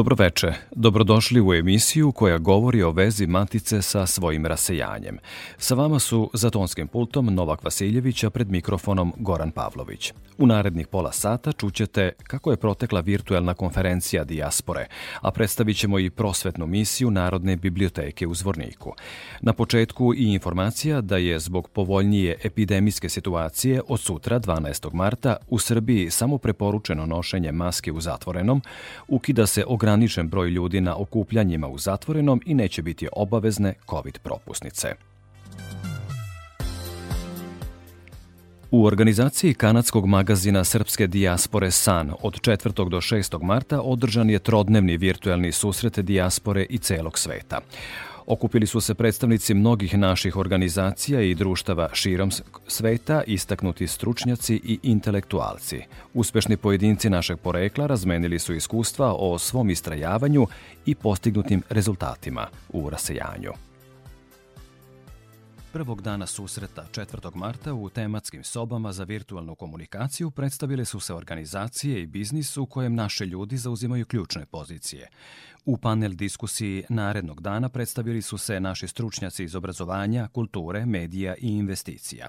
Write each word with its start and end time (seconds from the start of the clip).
Dobroveče, 0.00 0.52
dobrodošli 0.70 1.40
u 1.40 1.54
emisiju 1.54 2.12
koja 2.12 2.38
govori 2.38 2.82
o 2.82 2.90
vezi 2.90 3.26
matice 3.26 3.82
sa 3.82 4.06
svojim 4.06 4.46
rasejanjem. 4.46 5.18
Sa 5.58 5.74
vama 5.74 5.98
su 5.98 6.30
za 6.34 6.50
tonskim 6.50 6.88
pultom 6.88 7.34
Novak 7.34 7.64
Vasiljevića 7.64 8.30
pred 8.30 8.50
mikrofonom 8.50 9.12
Goran 9.16 9.50
Pavlović. 9.50 10.12
U 10.38 10.46
narednih 10.46 10.86
pola 10.86 11.12
sata 11.12 11.52
čućete 11.52 12.12
kako 12.22 12.50
je 12.50 12.56
protekla 12.56 13.00
virtuelna 13.00 13.54
konferencija 13.54 14.24
Dijaspore, 14.24 14.86
a 15.20 15.30
predstavit 15.30 15.76
ćemo 15.76 15.98
i 15.98 16.10
prosvetnu 16.10 16.66
misiju 16.66 17.10
Narodne 17.10 17.56
biblioteke 17.56 18.26
u 18.26 18.34
Zvorniku. 18.34 18.94
Na 19.40 19.52
početku 19.52 20.14
i 20.14 20.32
informacija 20.32 21.00
da 21.00 21.16
je 21.16 21.38
zbog 21.38 21.68
povoljnije 21.68 22.36
epidemijske 22.44 23.08
situacije 23.08 23.82
od 23.88 24.00
sutra 24.00 24.40
12. 24.40 24.94
marta 24.94 25.36
u 25.48 25.58
Srbiji 25.58 26.10
samo 26.10 26.38
preporučeno 26.38 27.06
nošenje 27.06 27.52
maske 27.52 27.92
u 27.92 28.00
zatvorenom, 28.00 28.62
ukida 29.08 29.46
se 29.46 29.64
ograničen 29.90 30.28
broj 30.28 30.50
ljudi 30.50 30.80
na 30.80 30.96
okupljanjima 30.96 31.68
u 31.68 31.78
zatvorenom 31.78 32.40
i 32.46 32.54
neće 32.54 32.82
biti 32.82 33.08
obavezne 33.12 33.74
COVID 33.90 34.18
propusnice. 34.22 34.94
U 38.70 38.84
organizaciji 38.84 39.54
kanadskog 39.54 40.06
magazina 40.06 40.64
Srpske 40.64 41.06
dijaspore 41.06 41.70
San 41.70 42.12
od 42.22 42.40
4. 42.40 42.88
do 42.88 43.00
6. 43.00 43.42
marta 43.42 43.80
održan 43.80 44.30
je 44.30 44.38
trodnevni 44.38 44.96
virtuelni 44.96 45.52
susret 45.52 45.98
dijaspore 45.98 46.66
i 46.70 46.78
celog 46.78 47.18
sveta. 47.18 47.60
Okupili 48.30 48.66
su 48.66 48.80
se 48.80 48.94
predstavnici 48.94 49.54
mnogih 49.54 49.98
naših 49.98 50.36
organizacija 50.36 51.20
i 51.20 51.34
društava 51.34 51.88
širom 51.92 52.30
sveta, 52.66 53.22
istaknuti 53.26 53.86
stručnjaci 53.86 54.60
i 54.64 54.78
intelektualci. 54.82 55.80
Uspešni 56.14 56.56
pojedinci 56.56 57.10
našeg 57.10 57.38
porekla 57.38 57.86
razmenili 57.86 58.38
su 58.38 58.54
iskustva 58.54 59.14
o 59.18 59.38
svom 59.38 59.70
istrajavanju 59.70 60.46
i 60.86 60.94
postignutim 60.94 61.62
rezultatima 61.70 62.46
u 62.68 62.90
rasejanju. 62.90 63.52
Prvog 65.72 66.02
dana 66.02 66.26
susreta 66.26 66.86
4. 66.92 67.34
marta 67.34 67.74
u 67.74 67.88
tematskim 67.88 68.44
sobama 68.44 68.92
za 68.92 69.04
virtualnu 69.04 69.54
komunikaciju 69.54 70.30
predstavile 70.30 70.84
su 70.84 71.00
se 71.00 71.14
organizacije 71.14 72.02
i 72.02 72.06
biznis 72.06 72.56
u 72.56 72.66
kojem 72.66 72.94
naše 72.94 73.26
ljudi 73.26 73.56
zauzimaju 73.56 74.06
ključne 74.06 74.46
pozicije. 74.46 75.08
U 75.64 75.76
panel 75.76 76.12
diskusiji 76.12 76.84
narednog 76.88 77.40
dana 77.40 77.68
predstavili 77.68 78.22
su 78.22 78.38
se 78.38 78.60
naši 78.60 78.88
stručnjaci 78.88 79.44
iz 79.44 79.54
obrazovanja, 79.54 80.28
kulture, 80.28 80.86
medija 80.86 81.34
i 81.38 81.48
investicija. 81.48 82.28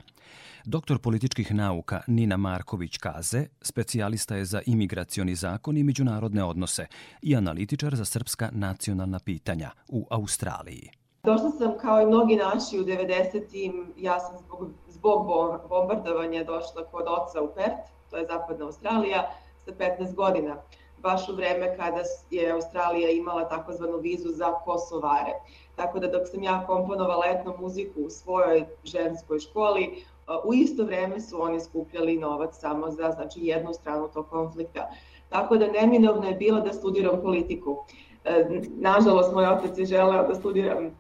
Doktor 0.66 1.00
političkih 1.00 1.54
nauka 1.54 2.02
Nina 2.08 2.38
Marković 2.38 2.98
Kaze, 2.98 3.46
specijalista 3.62 4.36
je 4.36 4.46
za 4.46 4.62
imigracioni 4.66 5.36
zakon 5.36 5.78
i 5.78 5.84
međunarodne 5.84 6.44
odnose 6.44 6.86
i 7.22 7.36
analitičar 7.36 7.96
za 7.96 8.06
srpska 8.06 8.50
nacionalna 8.54 9.20
pitanja 9.20 9.72
u 9.88 10.08
Australiji. 10.10 11.01
Došla 11.24 11.50
sam 11.50 11.78
kao 11.82 12.02
i 12.02 12.06
mnogi 12.06 12.36
naši 12.36 12.80
u 12.80 12.84
90-im, 12.84 13.94
ja 13.98 14.20
sam 14.20 14.38
zbog, 14.38 14.70
zbog 14.88 15.28
bombardovanja 15.70 16.44
došla 16.44 16.84
kod 16.92 17.06
oca 17.08 17.42
u 17.42 17.48
Perth, 17.56 17.92
to 18.10 18.18
je 18.18 18.26
zapadna 18.26 18.66
Australija, 18.66 19.32
sa 19.66 19.72
15 19.72 20.16
godina 20.16 20.56
baš 21.02 21.30
u 21.30 21.36
vreme 21.36 21.78
kada 21.78 22.04
je 22.32 22.52
Australija 22.52 23.10
imala 23.10 23.50
takozvanu 23.50 23.98
vizu 23.98 24.30
za 24.30 24.54
Kosovare. 24.66 25.32
Tako 25.76 26.00
da 26.00 26.08
dok 26.08 26.28
sam 26.28 26.44
ja 26.44 26.64
komponovala 26.68 27.26
etno 27.28 27.56
muziku 27.60 28.02
u 28.02 28.10
svojoj 28.10 28.66
ženskoj 28.84 29.40
školi, 29.40 30.04
u 30.46 30.54
isto 30.54 30.84
vreme 30.84 31.20
su 31.20 31.42
oni 31.42 31.60
skupljali 31.60 32.18
novac 32.18 32.60
samo 32.60 32.90
za 32.90 33.12
znači, 33.12 33.40
jednu 33.42 33.74
stranu 33.74 34.10
tog 34.14 34.30
konflikta. 34.30 34.90
Tako 35.30 35.58
da 35.58 35.68
neminovno 35.68 36.28
je 36.28 36.36
bilo 36.36 36.60
da 36.62 36.74
studiram 36.74 37.22
politiku. 37.22 37.86
E, 38.26 38.62
nažalost, 38.78 39.34
moj 39.34 39.46
otac 39.46 39.78
je 39.78 39.86
želeo 39.86 40.28
da 40.28 40.36
studiram 40.36 40.86
e, 40.86 40.92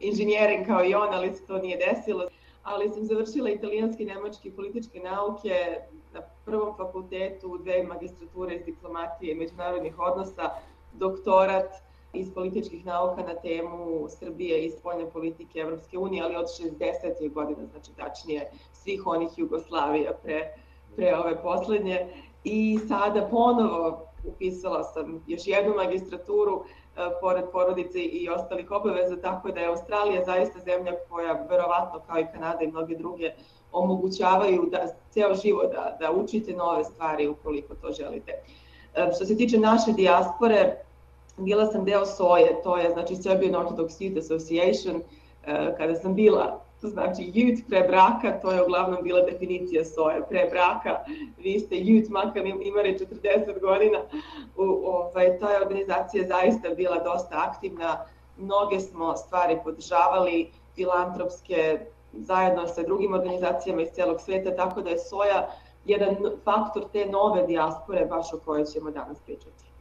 inženjering 0.00 0.66
kao 0.66 0.84
i 0.84 0.94
on, 0.94 1.08
ali 1.12 1.32
se 1.32 1.46
to 1.46 1.58
nije 1.58 1.76
desilo. 1.76 2.24
Ali 2.62 2.90
sam 2.90 3.04
završila 3.04 3.50
italijanske 3.50 4.02
i 4.02 4.06
nemačke 4.06 4.50
političke 4.50 5.00
nauke, 5.00 5.80
na 6.14 6.20
prvom 6.44 6.76
fakultetu 6.76 7.58
dve 7.58 7.82
magistrature 7.82 8.54
iz 8.54 8.64
diplomatije 8.64 9.32
i 9.32 9.38
međunarodnih 9.38 9.98
odnosa, 9.98 10.50
doktorat 10.92 11.70
iz 12.12 12.34
političkih 12.34 12.86
nauka 12.86 13.22
na 13.22 13.34
temu 13.34 14.06
Srbije 14.08 14.66
i 14.66 14.70
spoljne 14.70 15.10
politike 15.10 15.58
Evropske 15.58 15.98
unije, 15.98 16.22
ali 16.22 16.36
od 16.36 16.46
60. 16.46 17.32
godina, 17.32 17.66
znači 17.72 17.90
tačnije 17.96 18.50
svih 18.72 19.06
onih 19.06 19.28
Jugoslavija 19.36 20.12
pre, 20.22 20.52
pre 20.96 21.16
ove 21.16 21.42
poslednje. 21.42 22.06
I 22.44 22.78
sada 22.88 23.28
ponovo 23.30 24.06
upisala 24.24 24.84
sam 24.84 25.24
još 25.26 25.46
jednu 25.46 25.74
magistraturu 25.74 26.64
e, 26.64 27.00
pored 27.20 27.44
porodice 27.52 28.00
i 28.00 28.28
ostalih 28.28 28.70
obaveza, 28.70 29.20
tako 29.20 29.50
da 29.50 29.60
je 29.60 29.66
Australija 29.66 30.24
zaista 30.24 30.58
zemlja 30.58 30.92
koja 31.08 31.32
verovatno 31.50 32.00
kao 32.06 32.18
i 32.18 32.26
Kanada 32.32 32.64
i 32.64 32.66
mnoge 32.66 32.96
druge 32.96 33.30
omogućavaju 33.72 34.68
da 34.70 34.86
ceo 35.10 35.34
život 35.34 35.72
da, 35.72 35.96
da 36.00 36.12
učite 36.12 36.52
nove 36.52 36.84
stvari 36.84 37.28
ukoliko 37.28 37.74
to 37.74 37.92
želite. 37.92 38.32
E, 38.94 39.10
što 39.16 39.24
se 39.24 39.36
tiče 39.36 39.58
naše 39.58 39.92
dijaspore, 39.92 40.76
bila 41.36 41.66
sam 41.66 41.84
deo 41.84 42.06
SOje, 42.06 42.62
to 42.62 42.76
je 42.76 42.90
znači 42.90 43.16
Serbian 43.16 43.54
Orthodox 43.54 43.88
Youth 44.00 44.18
Association, 44.18 45.02
e, 45.46 45.74
kada 45.76 45.94
sam 45.94 46.14
bila 46.14 46.63
znači 46.88 47.22
youth 47.22 47.62
pre 47.68 47.80
braka, 47.80 48.40
to 48.42 48.50
je 48.52 48.62
uglavnom 48.62 49.02
bila 49.02 49.20
definicija 49.20 49.84
SOje, 49.84 50.22
pre 50.28 50.48
braka, 50.50 51.04
vi 51.38 51.58
ste 51.60 51.74
youth 51.74 52.10
makar 52.10 52.46
imali 52.46 52.98
40 52.98 53.60
godina, 53.60 53.98
u, 54.56 54.62
ovaj, 54.86 55.38
ta 55.38 55.50
je 55.50 55.62
organizacija 55.62 56.28
zaista 56.28 56.68
bila 56.76 56.98
dosta 56.98 57.44
aktivna, 57.48 58.04
mnoge 58.38 58.80
smo 58.80 59.16
stvari 59.16 59.58
podržavali, 59.64 60.50
filantropske, 60.74 61.80
zajedno 62.12 62.66
sa 62.66 62.82
drugim 62.82 63.14
organizacijama 63.14 63.82
iz 63.82 63.88
celog 63.88 64.20
sveta, 64.20 64.56
tako 64.56 64.82
da 64.82 64.90
je 64.90 64.98
soja 64.98 65.48
jedan 65.84 66.16
faktor 66.44 66.84
te 66.92 67.06
nove 67.06 67.46
dijaspore 67.46 68.06
baš 68.06 68.32
o 68.32 68.38
kojoj 68.44 68.64
ćemo 68.64 68.90
danas 68.90 69.18
pričati. 69.18 69.73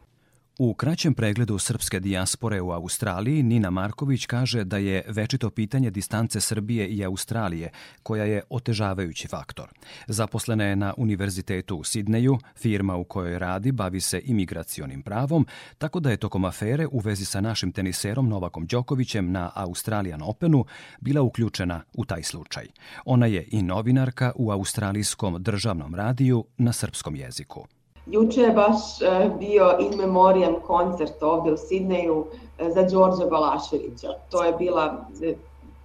U 0.59 0.74
kraćem 0.74 1.14
pregledu 1.14 1.59
srpske 1.59 2.00
dijaspore 2.00 2.62
u 2.62 2.72
Australiji 2.72 3.44
Nina 3.44 3.69
Marković 3.69 4.25
kaže 4.25 4.64
da 4.64 4.78
je 4.78 5.03
večito 5.08 5.50
pitanje 5.50 5.91
distance 5.91 6.41
Srbije 6.41 6.88
i 6.88 7.06
Australije, 7.06 7.69
koja 8.03 8.24
je 8.24 8.41
otežavajući 8.50 9.28
faktor. 9.28 9.69
Zaposlena 10.08 10.64
je 10.64 10.75
na 10.75 10.94
Univerzitetu 10.97 11.78
u 11.78 11.84
Sidneju, 11.84 12.38
firma 12.56 12.96
u 12.96 13.03
kojoj 13.03 13.40
radi 13.40 13.72
bavi 13.72 14.02
se 14.02 14.22
imigracionim 14.26 15.02
pravom, 15.02 15.47
tako 15.78 16.00
da 16.00 16.11
je 16.11 16.17
tokom 16.17 16.46
afere 16.46 16.88
u 16.88 17.00
vezi 17.00 17.26
sa 17.26 17.41
našim 17.41 17.72
teniserom 17.72 18.29
Novakom 18.29 18.66
Đokovićem 18.66 19.32
na 19.32 19.52
Australian 19.55 20.22
Openu 20.22 20.66
bila 21.02 21.22
uključena 21.22 21.84
u 21.94 22.05
taj 22.05 22.23
slučaj. 22.23 22.67
Ona 23.05 23.26
je 23.26 23.47
i 23.52 23.61
novinarka 23.61 24.32
u 24.35 24.52
australijskom 24.52 25.44
državnom 25.44 25.96
radiju 25.96 26.46
na 26.58 26.73
srpskom 26.73 27.16
jeziku. 27.16 27.67
Juče 28.05 28.41
je 28.41 28.52
baš 28.52 29.02
e, 29.02 29.29
bio 29.40 29.78
in 29.79 29.97
memoriam 29.97 30.55
koncert 30.67 31.23
ovde 31.23 31.53
u 31.53 31.58
Sidneju 31.58 32.26
e, 32.59 32.70
za 32.70 32.84
Đorđa 32.84 33.26
Balaševića. 33.29 34.08
To 34.32 34.44
je, 34.44 34.53
bila, 34.53 35.05
e, 35.22 35.35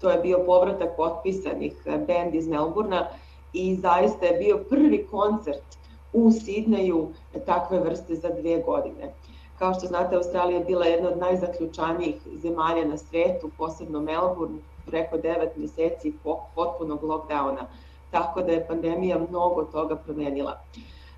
to 0.00 0.10
je 0.10 0.18
bio 0.18 0.38
povratak 0.46 0.96
potpisanih 0.96 1.72
bend 2.06 2.34
iz 2.34 2.48
Melburna 2.48 3.06
i 3.52 3.76
zaista 3.76 4.26
je 4.26 4.38
bio 4.38 4.58
prvi 4.70 5.06
koncert 5.10 5.78
u 6.12 6.30
Sidneju 6.30 7.08
takve 7.46 7.80
vrste 7.80 8.14
za 8.14 8.28
dve 8.28 8.62
godine. 8.62 9.12
Kao 9.58 9.74
što 9.74 9.86
znate, 9.86 10.16
Australija 10.16 10.58
je 10.58 10.64
bila 10.64 10.84
jedna 10.84 11.08
od 11.08 11.18
najzaključanijih 11.18 12.14
zemalja 12.42 12.84
na 12.84 12.98
svetu, 12.98 13.50
posebno 13.58 14.00
Melbourne, 14.00 14.58
preko 14.86 15.16
9 15.16 15.48
meseci 15.56 16.12
potpunog 16.54 17.02
lockdowna, 17.02 17.64
tako 18.10 18.42
da 18.42 18.52
je 18.52 18.66
pandemija 18.66 19.18
mnogo 19.30 19.64
toga 19.64 19.96
promenila. 19.96 20.58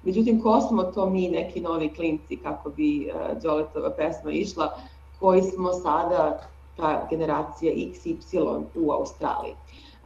Međutim, 0.03 0.43
ko 0.43 0.61
smo 0.61 0.83
to 0.83 1.11
mi, 1.11 1.29
neki 1.29 1.61
novi 1.61 1.89
klinci, 1.95 2.37
kako 2.37 2.71
bi 2.71 3.11
uh, 3.15 3.43
Đoletova 3.43 3.91
pesma 3.91 4.31
išla, 4.31 4.79
koji 5.21 5.43
smo 5.43 5.73
sada 5.73 6.41
ta 6.77 7.07
generacija 7.11 7.73
XY 7.73 8.63
u 8.75 8.91
Australiji. 8.93 9.55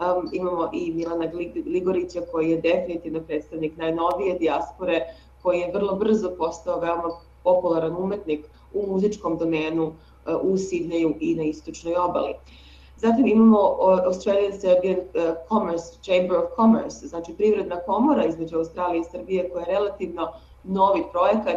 Um, 0.01 0.29
imamo 0.33 0.71
i 0.73 0.93
Milana 0.93 1.31
Ligorića 1.67 2.21
koji 2.33 2.51
je 2.51 2.61
definitivno 2.61 3.21
predstavnik 3.21 3.77
najnovije 3.77 4.39
dijaspore, 4.39 5.01
koji 5.43 5.59
je 5.59 5.73
vrlo 5.75 5.95
brzo 5.97 6.31
postao 6.39 6.81
veoma 6.81 7.11
popularan 7.43 7.97
umetnik 7.97 8.47
u 8.73 8.87
muzičkom 8.87 9.39
domenu 9.39 9.85
uh, 9.87 9.93
u 10.43 10.59
Sidneju 10.59 11.15
i 11.21 11.35
na 11.35 11.43
istočnoj 11.43 11.97
obali. 11.97 12.35
Zatim 13.05 13.27
imamo 13.27 13.59
Australian 14.07 14.53
Serbian 14.53 14.99
uh, 14.99 15.37
Commerce, 15.49 15.99
Chamber 16.03 16.39
of 16.39 16.57
Commerce, 16.57 17.07
znači 17.07 17.35
privredna 17.37 17.77
komora 17.87 18.25
između 18.25 18.57
Australije 18.57 19.01
i 19.01 19.11
Srbije 19.11 19.51
koja 19.51 19.61
je 19.61 19.73
relativno 19.73 20.33
novi 20.63 21.05
projekat. 21.13 21.57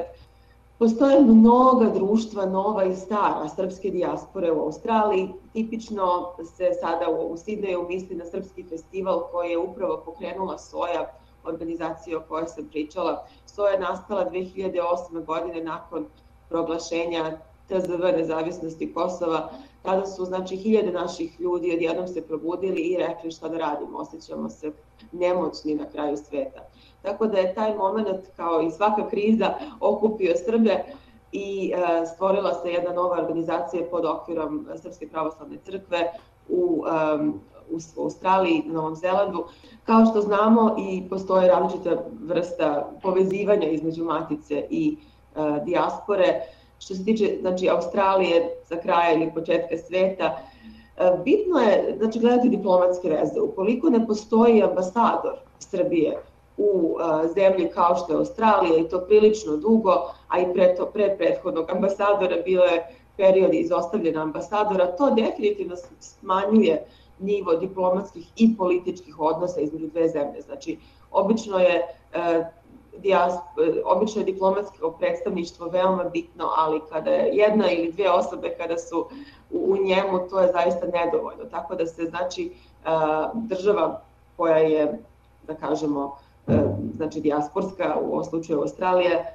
Postoje 0.80 1.22
mnoga 1.22 1.90
društva, 1.90 2.46
nova 2.46 2.84
i 2.84 2.96
stara, 2.96 3.50
srpske 3.56 3.90
dijaspore 3.90 4.52
u 4.52 4.62
Australiji. 4.62 5.30
Tipično 5.54 6.34
se 6.58 6.72
sada 6.82 7.06
u 7.10 7.38
Sidneju 7.38 7.86
misli 7.90 8.16
na 8.16 8.26
srpski 8.26 8.64
festival 8.64 9.28
koji 9.32 9.50
je 9.50 9.58
upravo 9.58 10.02
pokrenula 10.06 10.58
Soja, 10.58 11.14
organizacija 11.44 12.18
o 12.18 12.22
kojoj 12.30 12.48
sam 12.48 12.68
pričala. 12.70 13.26
Soja 13.46 13.72
je 13.72 13.80
nastala 13.80 14.30
2008. 14.32 15.26
godine 15.26 15.64
nakon 15.64 16.06
proglašenja 16.50 17.38
TZV 17.68 18.04
nezavisnosti 18.18 18.94
Kosova, 18.94 19.50
tada 19.88 20.06
su 20.06 20.26
znači 20.26 20.56
hiljade 20.56 20.92
naših 20.92 21.40
ljudi 21.40 21.74
odjednom 21.74 22.08
se 22.08 22.28
probudili 22.28 22.82
i 22.82 22.98
rekli 22.98 23.32
šta 23.32 23.48
da 23.50 23.58
radimo, 23.58 23.98
osjećamo 23.98 24.50
se 24.50 24.72
nemoćni 25.12 25.76
na 25.76 25.86
kraju 25.86 26.18
sveta. 26.18 26.62
Tako 27.02 27.28
da 27.28 27.38
je 27.38 27.54
taj 27.54 27.76
moment 27.76 28.28
kao 28.36 28.62
i 28.62 28.72
svaka 28.72 29.10
kriza 29.10 29.54
okupio 29.80 30.34
Srbe 30.46 30.84
i 31.32 31.72
e, 31.76 32.06
stvorila 32.06 32.54
se 32.54 32.70
jedna 32.70 32.94
nova 32.94 33.18
organizacija 33.22 33.84
pod 33.92 34.06
okvirom 34.06 34.68
Srpske 34.82 35.08
pravoslavne 35.08 35.58
crkve 35.66 36.12
u, 36.50 36.84
um, 37.20 37.40
u 37.72 38.02
Australiji, 38.04 38.64
na 38.66 38.74
Novom 38.74 38.96
Zelandu. 38.96 39.46
Kao 39.86 40.06
što 40.06 40.22
znamo 40.22 40.76
i 40.80 41.10
postoje 41.10 41.48
različita 41.48 42.04
vrsta 42.24 42.92
povezivanja 43.02 43.68
između 43.68 44.04
matice 44.04 44.66
i 44.70 44.98
uh, 45.36 45.64
dijaspore. 45.66 46.42
Što 46.80 46.96
se 46.96 47.06
tiče 47.06 47.38
znači, 47.42 47.70
Australije 47.70 48.50
za 48.70 48.76
kraja 48.76 49.14
ili 49.14 49.32
početka 49.34 49.78
sveta, 49.88 50.38
e, 50.98 51.12
bitno 51.26 51.60
je 51.60 51.96
znači, 51.98 52.20
gledati 52.20 52.50
diplomatske 52.50 53.10
veze. 53.10 53.42
Ukoliko 53.42 53.90
ne 53.90 54.08
postoji 54.08 54.64
ambasador 54.64 55.34
Srbije 55.60 56.18
u 56.58 56.98
e, 57.00 57.28
zemlji 57.28 57.70
kao 57.74 57.96
što 57.96 58.14
je 58.14 58.18
Australija 58.18 58.78
i 58.78 58.90
to 58.90 59.00
prilično 59.00 59.58
dugo, 59.58 60.14
a 60.28 60.40
i 60.40 60.54
pre, 60.54 60.76
to, 60.76 60.86
pre 60.86 61.18
prethodnog 61.18 61.70
ambasadora 61.70 62.36
bilo 62.46 62.64
je 62.64 62.88
period 63.18 63.54
izostavljena 63.54 64.22
ambasadora, 64.22 64.96
to 64.96 65.10
definitivno 65.12 65.76
smanjuje 66.00 66.86
nivo 67.20 67.56
diplomatskih 67.56 68.28
i 68.36 68.58
političkih 68.58 69.20
odnosa 69.20 69.62
između 69.62 69.88
dve 69.88 70.08
zemlje. 70.10 70.42
Znači, 70.42 70.78
obično 71.12 71.60
je 71.60 71.82
e, 72.14 72.46
obično 73.86 74.22
je 74.22 74.26
diplomatsko 74.26 74.92
predstavništvo 74.92 75.68
veoma 75.68 76.04
bitno, 76.04 76.50
ali 76.58 76.82
kada 76.92 77.12
je 77.12 77.36
jedna 77.36 77.72
ili 77.72 77.92
dve 77.92 78.10
osobe 78.10 78.56
kada 78.58 78.78
su 78.78 79.08
u, 79.52 79.74
u 79.74 79.78
njemu, 79.78 80.20
to 80.30 80.40
je 80.40 80.52
zaista 80.52 80.88
nedovoljno. 80.88 81.46
Tako 81.52 81.76
da 81.76 81.86
se, 81.86 82.06
znači, 82.06 82.52
država 83.34 84.02
koja 84.38 84.58
je, 84.58 85.00
da 85.48 85.56
kažemo, 85.56 86.18
znači 86.96 87.22
dijasporska, 87.22 87.98
u 88.02 88.12
ovom 88.12 88.24
slučaju 88.24 88.60
Australije, 88.60 89.26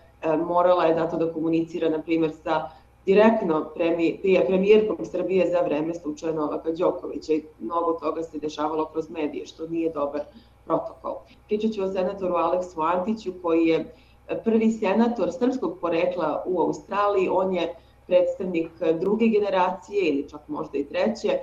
morala 0.47 0.85
je 0.85 0.94
zato 0.94 1.17
da 1.17 1.32
komunicira, 1.32 1.88
na 1.88 2.03
primjer, 2.03 2.32
sa 2.43 2.69
direktno 3.06 3.64
premi, 3.75 4.20
premijerkom 4.47 5.06
Srbije 5.06 5.50
za 5.50 5.61
vreme 5.61 5.94
slučaja 5.94 6.32
Novaka 6.32 6.70
Đokovića 6.73 7.32
i 7.32 7.44
mnogo 7.61 7.93
toga 7.93 8.23
se 8.23 8.38
dešavalo 8.38 8.85
kroz 8.93 9.11
medije, 9.11 9.47
što 9.47 9.67
nije 9.67 9.93
dobar 9.93 10.20
protokol. 10.64 11.14
Pričat 11.47 11.73
ću 11.73 11.82
o 11.82 11.93
senatoru 11.93 12.35
Aleksu 12.35 12.81
Antiću 12.81 13.32
koji 13.43 13.67
je 13.67 13.94
prvi 14.44 14.70
senator 14.70 15.32
srpskog 15.32 15.79
porekla 15.81 16.43
u 16.47 16.61
Australiji, 16.61 17.29
on 17.29 17.55
je 17.55 17.75
predstavnik 18.06 18.70
druge 19.00 19.26
generacije 19.26 20.09
ili 20.09 20.29
čak 20.29 20.49
možda 20.49 20.79
i 20.79 20.85
treće, 20.85 21.38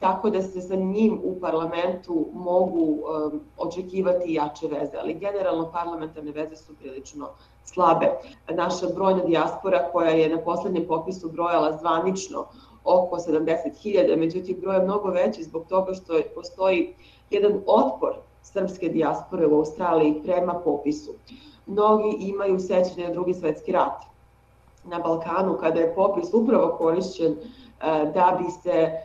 tako 0.00 0.30
da 0.30 0.42
se 0.42 0.60
sa 0.60 0.74
njim 0.74 1.20
u 1.24 1.40
parlamentu 1.40 2.26
mogu 2.32 2.82
um, 2.82 3.40
očekivati 3.58 4.34
jače 4.34 4.66
veze, 4.66 4.96
ali 5.00 5.14
generalno 5.14 5.70
parlamentarne 5.72 6.32
veze 6.32 6.56
su 6.56 6.74
prilično 6.76 7.28
slabe. 7.64 8.06
Naša 8.50 8.86
brojna 8.94 9.24
dijaspora 9.24 9.88
koja 9.92 10.10
je 10.10 10.28
na 10.28 10.38
poslednjem 10.38 10.86
popisu 10.86 11.28
brojala 11.28 11.78
zvanično 11.78 12.46
oko 12.84 13.16
70.000, 13.16 14.16
međutim 14.16 14.56
broj 14.60 14.76
je 14.76 14.82
mnogo 14.82 15.08
veći 15.08 15.42
zbog 15.42 15.66
toga 15.68 15.94
što 15.94 16.20
postoji 16.34 16.94
jedan 17.30 17.52
otpor 17.66 18.14
srpske 18.42 18.88
dijaspore 18.88 19.46
u 19.46 19.58
Australiji 19.58 20.20
prema 20.24 20.54
popisu. 20.54 21.10
Mnogi 21.66 22.16
imaju 22.20 22.58
sećanje 22.58 23.06
na 23.06 23.12
drugi 23.12 23.34
svetski 23.34 23.72
rat 23.72 24.12
na 24.84 24.98
Balkanu 24.98 25.56
kada 25.60 25.80
je 25.80 25.94
popis 25.94 26.34
upravo 26.34 26.76
korišćen 26.78 27.32
e, 27.32 27.36
da 28.14 28.38
bi 28.38 28.50
se 28.50 28.70
e, 28.70 28.98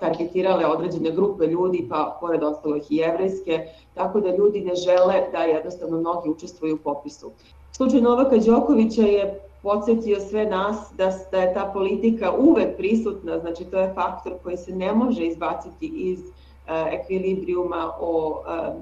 targetirale 0.00 0.66
određene 0.66 1.10
grupe 1.10 1.46
ljudi, 1.46 1.86
pa 1.90 2.18
pored 2.20 2.42
ostalih 2.42 2.82
i 2.90 2.96
jevrejske, 2.96 3.68
tako 3.94 4.20
da 4.20 4.36
ljudi 4.36 4.60
ne 4.60 4.74
žele 4.74 5.14
da 5.32 5.38
jednostavno 5.38 5.98
mnogi 5.98 6.30
učestvuju 6.30 6.74
u 6.74 6.78
popisu. 6.78 7.30
Slučaj 7.72 8.00
Novaka 8.00 8.36
Đokovića 8.36 9.02
je 9.02 9.40
podsjetio 9.62 10.20
sve 10.20 10.44
nas 10.46 10.76
da, 10.96 11.12
da 11.30 11.38
je 11.38 11.54
ta 11.54 11.70
politika 11.74 12.32
uvek 12.38 12.76
prisutna, 12.76 13.38
znači 13.38 13.64
to 13.64 13.78
je 13.78 13.92
faktor 13.94 14.32
koji 14.42 14.56
se 14.56 14.72
ne 14.72 14.92
može 14.92 15.26
izbaciti 15.26 15.86
iz 15.94 16.18
Eh, 16.18 16.43
ekvilibrijuma 16.68 17.92
o 18.00 18.42
eh, 18.46 18.72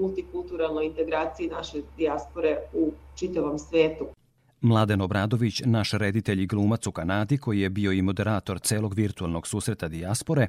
multikulturalnoj 0.00 0.86
integraciji 0.86 1.48
naše 1.48 1.78
dijaspore 1.96 2.56
u 2.74 2.92
čitavom 3.14 3.58
svetu. 3.58 4.06
Mladen 4.60 5.00
Obradović, 5.00 5.62
naš 5.64 5.90
reditelj 5.90 6.42
i 6.42 6.46
glumac 6.46 6.86
u 6.86 6.92
Kanadi, 6.92 7.38
koji 7.38 7.60
je 7.60 7.70
bio 7.70 7.92
i 7.92 8.02
moderator 8.02 8.58
celog 8.58 8.94
virtualnog 8.94 9.46
susreta 9.46 9.88
dijaspore, 9.88 10.46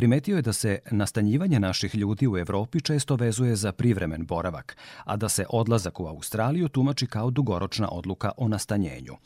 primetio 0.00 0.36
je 0.36 0.42
da 0.42 0.52
se 0.52 0.78
nastanjivanje 0.90 1.60
naših 1.60 1.94
ljudi 1.94 2.28
u 2.28 2.38
Evropi 2.38 2.80
često 2.80 3.16
vezuje 3.16 3.56
za 3.56 3.72
privremen 3.72 4.26
boravak, 4.26 4.76
a 5.04 5.16
da 5.16 5.28
se 5.28 5.44
odlazak 5.48 6.00
u 6.00 6.06
Australiju 6.06 6.68
tumači 6.68 7.06
kao 7.06 7.30
dugoročna 7.30 7.88
odluka 7.88 8.32
o 8.36 8.48
nastanjenju. 8.48 9.16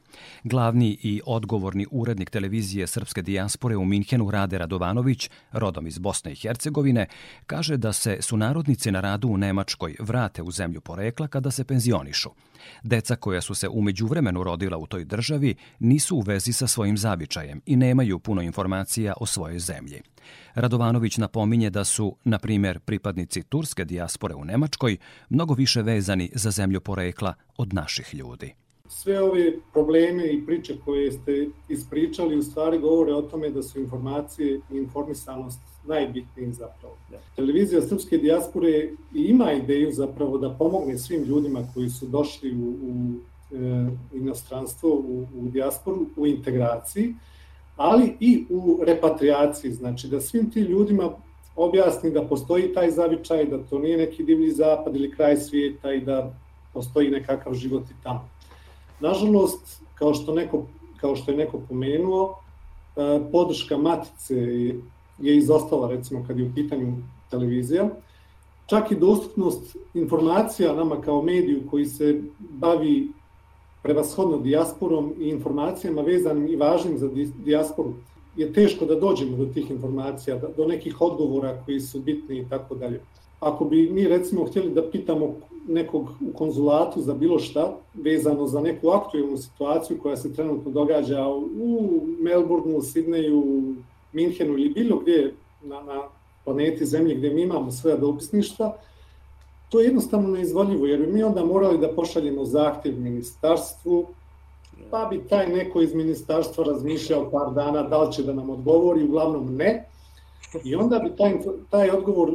Glavni 0.45 0.99
i 1.03 1.21
odgovorni 1.27 1.87
urednik 1.91 2.31
televizije 2.31 2.87
Srpske 2.87 3.23
dijaspore 3.23 3.77
u 3.77 3.85
Minhenu 3.85 4.31
Rade 4.31 4.59
Radovanović, 4.59 5.31
rodom 5.53 5.87
iz 5.87 5.99
Bosne 5.99 6.33
i 6.33 6.37
Hercegovine, 6.37 7.07
kaže 7.47 7.77
da 7.77 7.93
se 7.93 8.19
sunarodnici 8.21 8.91
na 8.91 9.01
radu 9.01 9.29
u 9.29 9.39
Nemačkoj 9.39 9.97
vrate 10.01 10.43
u 10.43 10.51
zemlju 10.51 10.81
porekla 10.81 11.29
kada 11.29 11.51
se 11.51 11.65
penzionišu. 11.65 12.31
Deca 12.83 13.17
koja 13.17 13.41
su 13.41 13.55
se 13.55 13.69
umeđu 13.69 14.07
vremenu 14.07 14.45
rodila 14.45 14.79
u 14.79 14.87
toj 14.87 15.05
državi 15.05 15.55
nisu 15.79 16.17
u 16.17 16.21
vezi 16.21 16.53
sa 16.53 16.67
svojim 16.67 16.99
zavičajem 16.99 17.61
i 17.67 17.77
nemaju 17.77 18.19
puno 18.19 18.43
informacija 18.43 19.15
o 19.21 19.27
svojoj 19.27 19.59
zemlji. 19.59 20.03
Radovanović 20.55 21.17
napominje 21.17 21.71
da 21.71 21.85
su, 21.85 22.17
na 22.25 22.39
primjer, 22.39 22.79
pripadnici 22.81 23.43
turske 23.43 23.85
dijaspore 23.85 24.35
u 24.35 24.45
Nemačkoj 24.45 24.97
mnogo 25.29 25.55
više 25.55 25.83
vezani 25.83 26.31
za 26.35 26.51
zemlju 26.51 26.81
porekla 26.81 27.35
od 27.57 27.75
naših 27.75 28.15
ljudi. 28.15 28.55
Sve 28.89 29.23
ove 29.23 29.53
probleme 29.73 30.33
i 30.33 30.47
priče 30.47 30.77
koje 30.85 31.13
ste 31.13 31.49
ispričali 31.69 32.37
u 32.37 32.43
stvari 32.43 32.79
govore 32.79 33.15
o 33.15 33.23
tome 33.23 33.51
da 33.51 33.63
su 33.63 33.81
informacije 33.81 34.61
i 34.73 34.77
informisanost 34.77 35.61
najbitniji 35.87 36.53
zapravo. 36.53 36.97
Televizija 37.37 37.83
Srpske 37.83 38.19
dijaspore 38.19 38.89
ima 39.15 39.53
ideju 39.53 39.93
zapravo 39.93 40.39
da 40.39 40.55
pomogne 40.55 40.99
svim 40.99 41.25
ljudima 41.25 41.63
koji 41.75 41.91
su 41.91 42.07
došli 42.07 42.55
u, 42.55 42.69
u 42.69 43.15
e, 43.57 43.91
inostranstvo, 44.15 44.91
u, 44.91 45.27
u 45.35 45.49
dijasporu, 45.49 46.07
u 46.17 46.27
integraciji, 46.27 47.15
ali 47.77 48.17
i 48.21 48.45
u 48.51 48.79
repatriaciji, 48.87 49.73
znači 49.73 50.09
da 50.09 50.21
svim 50.21 50.51
tim 50.51 50.65
ljudima 50.65 51.11
objasni 51.57 52.11
da 52.11 52.23
postoji 52.23 52.75
taj 52.75 52.91
zavičaj, 52.91 53.45
da 53.45 53.59
to 53.59 53.79
nije 53.79 53.97
neki 53.97 54.25
divlji 54.25 54.51
zapad 54.51 54.97
ili 54.97 55.13
kraj 55.13 55.37
svijeta 55.37 55.93
i 55.93 56.01
da 56.01 56.35
postoji 56.73 57.11
nekakav 57.11 57.55
život 57.55 57.83
i 57.91 58.03
tamo. 58.03 58.29
Nažalost, 59.01 59.83
kao 59.95 60.15
što, 60.15 60.35
neko, 60.35 60.67
kao 60.97 61.17
što 61.17 61.31
je 61.31 61.37
neko 61.37 61.61
pomenuo, 61.69 62.41
e, 62.97 63.21
podrška 63.33 63.79
matice 63.79 64.35
je 65.19 65.37
izostala 65.37 65.89
recimo 65.89 66.25
kad 66.27 66.39
je 66.39 66.45
u 66.45 66.55
pitanju 66.55 66.97
televizija. 67.31 67.89
Čak 68.67 68.91
i 68.91 68.97
dostupnost 68.97 69.77
informacija 69.95 70.75
nama 70.75 71.01
kao 71.01 71.23
mediju 71.23 71.63
koji 71.71 71.87
se 71.87 72.21
bavi 72.39 73.09
prevashodno 73.85 74.39
dijasporom 74.39 75.13
i 75.21 75.29
informacijama 75.29 76.03
vezanim 76.03 76.49
i 76.49 76.57
važnim 76.57 76.99
za 76.99 77.09
dijasporu, 77.45 77.93
je 78.37 78.53
teško 78.53 78.85
da 78.85 78.95
dođemo 78.95 79.37
do 79.37 79.47
tih 79.55 79.71
informacija, 79.71 80.41
do 80.57 80.67
nekih 80.67 81.01
odgovora 81.01 81.63
koji 81.65 81.81
su 81.81 82.01
bitni 82.01 82.39
i 82.39 82.47
tako 82.49 82.75
dalje. 82.75 83.01
ako 83.41 83.65
bi 83.65 83.91
mi 83.91 84.09
recimo 84.09 84.45
htjeli 84.45 84.71
da 84.71 84.91
pitamo 84.91 85.35
nekog 85.69 86.09
u 86.21 86.33
konzulatu 86.33 87.03
za 87.03 87.15
bilo 87.15 87.39
šta, 87.39 87.77
vezano 87.95 88.47
za 88.47 88.61
neku 88.61 88.89
aktualnu 88.89 89.37
situaciju 89.37 89.99
koja 90.03 90.17
se 90.17 90.33
trenutno 90.35 90.71
događa 90.71 91.29
u 91.29 92.01
Melbourneu, 92.21 92.83
Sidneju, 92.83 93.75
Minhenu 94.13 94.53
ili 94.53 94.69
bilo 94.69 94.99
gdje 94.99 95.35
na, 95.63 95.83
na 95.83 96.03
planeti 96.45 96.87
Zemlje 96.87 97.15
gdje 97.15 97.31
mi 97.31 97.43
imamo 97.43 97.71
sve 97.71 97.97
dopisništva, 97.97 98.77
to 99.69 99.81
je 99.81 99.85
jednostavno 99.85 100.29
neizvodljivo, 100.29 100.87
jer 100.87 101.01
bi 101.01 101.13
mi 101.13 101.23
onda 101.23 101.45
morali 101.45 101.79
da 101.79 101.95
pošaljemo 101.95 102.45
zahtjev 102.45 103.01
ministarstvu, 103.01 104.07
pa 104.91 105.07
bi 105.11 105.23
taj 105.29 105.49
neko 105.49 105.83
iz 105.83 105.95
ministarstva 105.95 106.65
razmišljao 106.65 107.31
par 107.31 107.55
dana 107.55 107.83
da 107.83 108.03
li 108.03 108.13
će 108.13 108.23
da 108.23 108.33
nam 108.33 108.51
odgovori, 108.51 109.05
uglavnom 109.05 109.57
ne, 109.57 109.89
I 110.65 110.75
onda 110.75 110.99
bi 110.99 111.17
taj, 111.17 111.33
taj 111.71 111.91
odgovor 111.91 112.31
e, 112.31 112.35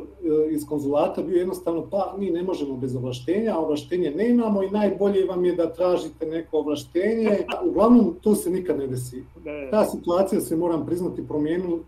iz 0.51 0.65
konzulata 0.69 1.21
bio 1.21 1.37
jednostavno, 1.37 1.87
pa 1.91 2.15
mi 2.17 2.29
ne 2.29 2.43
možemo 2.43 2.77
bez 2.77 2.95
ovlaštenja, 2.95 3.55
a 3.55 3.59
ovlaštenje 3.59 4.11
ne 4.11 4.29
imamo 4.29 4.63
i 4.63 4.69
najbolje 4.69 5.25
vam 5.25 5.45
je 5.45 5.55
da 5.55 5.73
tražite 5.73 6.25
neko 6.25 6.57
ovlaštenje. 6.57 7.45
Uglavnom, 7.65 8.15
to 8.21 8.35
se 8.35 8.49
nikad 8.49 8.77
ne 8.79 8.87
desi. 8.87 9.23
Ta 9.71 9.85
situacija 9.85 10.41
se, 10.41 10.55
moram 10.55 10.85
priznati, 10.85 11.27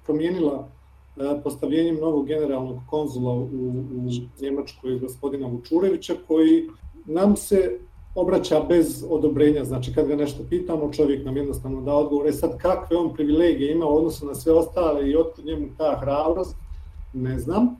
promijenila, 0.05 0.67
postavljenjem 1.43 1.95
novog 1.95 2.27
generalnog 2.27 2.77
konzula 2.89 3.33
u, 3.33 3.43
u 3.43 4.09
Njemačkoj 4.41 4.99
gospodina 4.99 5.47
Vučurevića, 5.47 6.13
koji 6.27 6.69
nam 7.05 7.35
se 7.35 7.79
obraća 8.15 8.59
bez 8.69 9.05
odobrenja, 9.09 9.65
znači 9.65 9.93
kad 9.93 10.07
ga 10.07 10.15
nešto 10.15 10.43
pitamo, 10.49 10.93
čovjek 10.93 11.25
nam 11.25 11.37
jednostavno 11.37 11.81
da 11.81 11.93
odgovor. 11.93 12.27
E 12.27 12.31
sad, 12.31 12.57
kakve 12.57 12.97
on 12.97 13.13
privilegije 13.13 13.71
ima 13.71 13.85
u 13.85 13.97
odnosu 13.97 14.25
na 14.25 14.35
sve 14.35 14.53
ostale 14.53 15.09
i 15.09 15.15
otkud 15.15 15.45
njemu 15.45 15.67
ta 15.77 15.97
hrabrost, 16.01 16.55
ne 17.13 17.39
znam, 17.39 17.75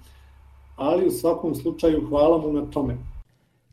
ali 0.75 1.07
u 1.07 1.11
svakom 1.11 1.55
slučaju 1.55 2.07
hvala 2.09 2.37
mu 2.37 2.53
na 2.53 2.65
tome. 2.71 2.97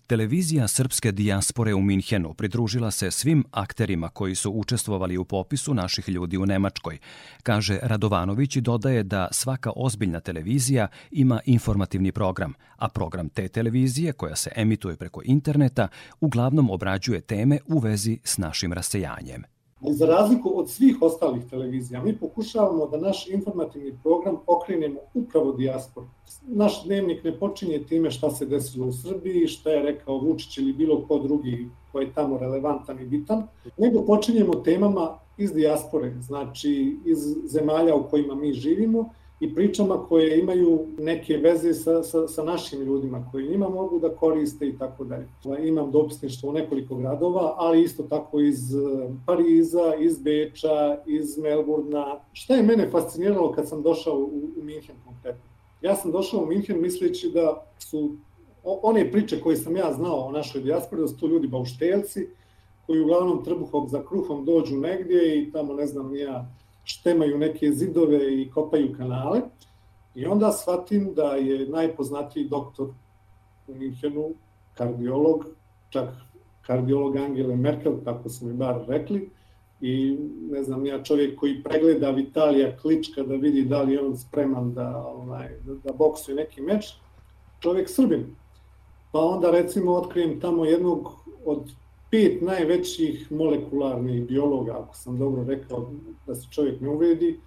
Televizija 0.09 0.69
srpske 0.69 1.12
dijaspore 1.12 1.75
u 1.75 1.81
Minhenu 1.83 2.35
pridružila 2.35 2.91
se 2.91 3.11
svim 3.11 3.45
akterima 3.50 4.09
koji 4.09 4.35
su 4.35 4.50
učestvovali 4.50 5.17
u 5.17 5.25
popisu 5.25 5.75
naših 5.75 6.09
ljudi 6.09 6.37
u 6.37 6.47
Nemačkoj, 6.47 6.99
kaže 7.43 7.79
Radovanović 7.83 8.57
i 8.57 8.61
dodaje 8.61 9.03
da 9.03 9.29
svaka 9.31 9.71
ozbiljna 9.77 10.21
televizija 10.21 10.88
ima 11.11 11.41
informativni 11.45 12.12
program, 12.12 12.55
a 12.77 12.88
program 12.88 13.29
te 13.29 13.49
televizije, 13.49 14.12
koja 14.12 14.37
se 14.37 14.50
emituje 14.57 14.97
preko 14.97 15.23
interneta, 15.25 15.88
uglavnom 16.21 16.71
obrađuje 16.71 17.21
teme 17.21 17.59
u 17.67 17.79
vezi 17.79 18.19
s 18.25 18.38
našim 18.38 18.73
rasejanjem. 18.73 19.58
Za 19.80 20.06
razliku 20.06 20.52
od 20.58 20.70
svih 20.70 20.97
ostalih 21.00 21.42
televizija, 21.50 22.02
mi 22.02 22.18
pokušavamo 22.18 22.87
da 22.87 22.97
naš 22.97 23.28
informativni 23.28 23.99
program 24.02 24.37
okrenemo 24.47 25.00
upravo 25.14 25.52
dijasporu. 25.52 26.06
Naš 26.47 26.85
dnevnik 26.85 27.25
ne 27.25 27.38
počinje 27.38 27.85
time 27.88 28.11
šta 28.11 28.30
se 28.30 28.47
desilo 28.47 28.87
u 28.87 28.92
Srbiji, 28.92 29.47
šta 29.47 29.70
je 29.70 29.82
rekao 29.82 30.18
Vučić 30.18 30.58
ili 30.58 30.73
bilo 30.73 31.06
ko 31.08 31.18
drugi 31.18 31.68
koji 31.92 32.04
je 32.04 32.12
tamo 32.14 32.38
relevantan 32.38 33.00
i 33.00 33.04
bitan, 33.04 33.47
nego 33.76 34.02
počinjemo 34.06 34.54
temama 34.54 35.18
iz 35.37 35.52
dijaspore, 35.52 36.14
znači 36.20 36.97
iz 37.04 37.18
zemalja 37.44 37.94
u 37.94 38.08
kojima 38.11 38.35
mi 38.35 38.52
živimo 38.52 39.11
i 39.40 39.54
pričama 39.54 40.07
koje 40.09 40.38
imaju 40.38 40.87
neke 40.99 41.37
veze 41.37 41.75
sa, 41.75 42.02
sa, 42.02 42.28
sa 42.28 42.45
našim 42.45 42.80
ljudima 42.80 43.28
koji 43.33 43.49
njima 43.49 43.68
mogu 43.68 43.99
da 43.99 44.14
koriste 44.14 44.68
i 44.68 44.78
tako 44.78 45.04
dalje. 45.04 45.28
Imam 45.68 45.90
dopisništvo 45.90 46.50
u 46.50 46.52
nekoliko 46.52 46.95
gradova, 46.95 47.54
ali 47.57 47.83
isto 47.83 48.02
tako 48.02 48.40
iz 48.40 48.75
e, 48.75 48.78
Pariza, 49.26 49.95
iz 49.99 50.18
Beča, 50.18 50.99
iz 51.07 51.38
Melburna. 51.38 52.21
Šta 52.33 52.54
je 52.54 52.62
mene 52.62 52.90
fasciniralo 52.90 53.52
kad 53.52 53.68
sam 53.68 53.83
došao 53.83 54.18
u, 54.18 54.50
u 54.61 54.64
Minhen 54.64 54.97
konkretno? 55.07 55.42
Ja 55.83 55.95
sam 55.95 56.12
došao 56.12 56.40
u 56.40 56.47
Minhen 56.47 56.80
misleći 56.80 57.30
da 57.30 57.66
su 57.78 58.16
one 58.64 59.12
priče 59.12 59.40
koje 59.40 59.57
sam 59.57 59.76
ja 59.76 59.92
znao 59.92 60.18
o 60.21 60.33
našoj 60.33 60.61
dijaspori, 60.61 61.02
da 61.02 61.09
su 61.09 61.21
to 61.21 61.26
ljudi 61.26 61.49
bauštelci, 61.49 62.28
koji 62.87 63.00
uglavnom 63.00 63.45
trbuhom 63.45 63.88
za 63.88 64.02
kruhom 64.02 64.45
dođu 64.45 64.76
negdje 64.76 65.42
i 65.42 65.52
tamo 65.52 65.75
ne 65.75 65.87
znam 65.87 66.16
ja 66.16 66.47
štemaju 66.88 67.38
neke 67.38 67.73
zidove 67.73 68.42
i 68.42 68.50
kopaju 68.50 68.95
kanale. 68.97 69.40
I 70.14 70.26
onda 70.26 70.52
shvatim 70.52 71.14
da 71.14 71.35
je 71.35 71.68
najpoznatiji 71.68 72.49
doktor 72.49 72.88
u 73.68 73.75
Minhenu, 73.75 74.30
kardiolog, 74.75 75.47
čak 75.90 76.09
kardiolog 76.62 77.16
Angele 77.16 77.57
Merkel, 77.57 77.92
tako 78.04 78.28
su 78.28 78.47
mi 78.47 78.52
bar 78.52 78.85
rekli, 78.88 79.30
i 79.80 80.18
ne 80.50 80.62
znam, 80.62 80.87
ja 80.87 81.02
čovjek 81.02 81.38
koji 81.38 81.62
pregleda 81.62 82.11
Vitalija 82.11 82.76
Klička 82.76 83.23
da 83.23 83.35
vidi 83.35 83.62
da 83.62 83.83
li 83.83 83.92
je 83.92 84.02
on 84.02 84.16
spreman 84.16 84.75
da, 84.75 84.97
ovaj, 85.07 85.49
da, 85.66 85.75
da 85.75 85.92
boksuje 85.92 86.35
neki 86.35 86.61
meč, 86.61 86.87
čovjek 87.61 87.90
Srbin. 87.90 88.26
Pa 89.12 89.18
onda 89.18 89.50
recimo 89.50 89.92
otkrijem 89.92 90.40
tamo 90.40 90.64
jednog 90.64 91.12
od 91.45 91.71
pet 92.11 92.43
najvećih 92.43 93.33
molekularnih 93.33 94.27
biologa, 94.27 94.79
ako 94.79 94.97
sam 94.97 95.19
dobro 95.19 95.45
rekao 95.45 95.91
da 96.27 96.35
se 96.35 96.47
čovjek 96.50 96.81
ne 96.81 96.88
uvredi, 96.88 97.41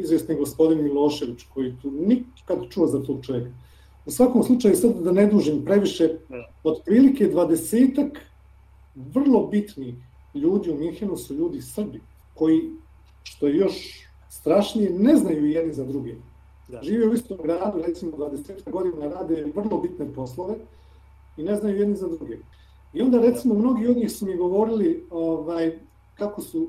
izvjesni 0.00 0.34
gospodin 0.34 0.82
Milošević, 0.82 1.42
koji 1.54 1.74
tu 1.82 1.90
nikad 1.90 2.58
čuo 2.70 2.86
za 2.86 3.02
tog 3.02 3.24
čovjeka. 3.24 3.50
U 4.06 4.10
svakom 4.10 4.42
slučaju, 4.42 4.76
sad 4.76 5.02
da 5.02 5.12
ne 5.12 5.26
dužim 5.26 5.64
previše, 5.64 6.18
otprilike 6.64 7.26
dvadesetak 7.26 8.20
vrlo 8.94 9.46
bitnih 9.46 9.94
ljudi 10.34 10.70
u 10.70 10.76
Minhenu 10.76 11.16
su 11.16 11.34
ljudi 11.34 11.62
Srbi, 11.62 12.00
koji, 12.34 12.70
što 13.22 13.46
je 13.46 13.56
još 13.56 14.06
strašnije, 14.30 14.90
ne 14.90 15.16
znaju 15.16 15.46
jedni 15.46 15.72
za 15.72 15.84
druge. 15.84 16.14
Da. 16.68 16.80
Žive 16.82 17.08
u 17.08 17.14
istom 17.14 17.38
gradu, 17.42 17.82
recimo 17.86 18.12
20 18.12 18.70
godina 18.70 19.08
rade 19.08 19.46
vrlo 19.54 19.80
bitne 19.80 20.14
poslove 20.14 20.54
i 21.36 21.42
ne 21.42 21.56
znaju 21.56 21.76
jedni 21.76 21.96
za 21.96 22.08
druge. 22.08 22.36
I 22.96 23.02
onda 23.02 23.20
recimo 23.20 23.54
mnogi 23.54 23.86
od 23.86 23.96
njih 23.96 24.12
su 24.12 24.26
mi 24.26 24.36
govorili 24.36 25.04
ovaj, 25.10 25.78
kako 26.14 26.40
su 26.40 26.68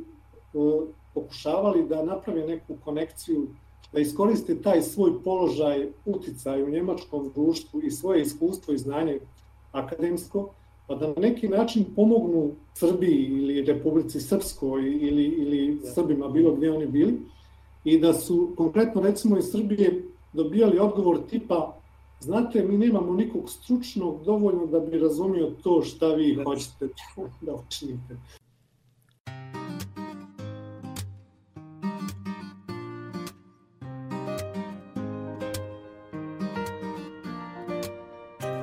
uh, 0.53 0.83
pokušavali 1.13 1.87
da 1.87 2.03
naprave 2.03 2.47
neku 2.47 2.75
konekciju, 2.83 3.47
da 3.93 3.99
iskoriste 3.99 4.61
taj 4.61 4.81
svoj 4.81 5.23
položaj, 5.23 5.87
uticaj 6.05 6.63
u 6.63 6.69
njemačkom 6.69 7.31
društvu 7.35 7.81
i 7.83 7.91
svoje 7.91 8.21
iskustvo 8.21 8.73
i 8.73 8.77
znanje 8.77 9.19
akademsko, 9.71 10.49
pa 10.87 10.95
da 10.95 11.07
na 11.07 11.13
neki 11.17 11.47
način 11.47 11.85
pomognu 11.95 12.51
Srbiji 12.73 13.23
ili 13.23 13.61
Republici 13.61 14.21
Srpskoj 14.21 14.81
ili, 14.81 15.23
ili 15.23 15.79
Srbima 15.93 16.27
bilo 16.27 16.55
gdje 16.55 16.71
oni 16.71 16.87
bili. 16.87 17.19
I 17.83 17.99
da 17.99 18.13
su 18.13 18.53
konkretno 18.57 19.01
recimo 19.01 19.37
iz 19.37 19.45
Srbije 19.51 20.03
dobijali 20.33 20.79
odgovor 20.79 21.19
tipa 21.29 21.76
Znate, 22.19 22.63
mi 22.63 22.77
nemamo 22.77 23.13
nikog 23.13 23.49
stručnog 23.49 24.23
dovoljno 24.23 24.65
da 24.65 24.79
bi 24.79 24.99
razumio 24.99 25.51
to 25.63 25.81
šta 25.81 26.07
vi 26.07 26.43
hoćete 26.43 26.87
da 27.41 27.53
učinite. 27.67 28.17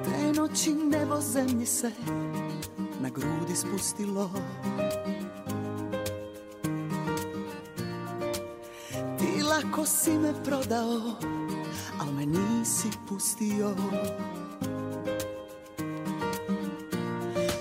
Te 0.04 0.40
noći 0.40 0.74
nebo 0.74 1.20
zemlji 1.20 1.66
se 1.66 1.90
na 3.00 3.08
grudi 3.08 3.56
spustilo. 3.56 4.30
Ti 9.18 9.42
lako 9.42 9.86
si 9.86 10.10
me 10.10 10.32
prodao 10.44 11.00
me 12.16 12.26
nisi 12.26 12.88
pustio. 13.08 13.74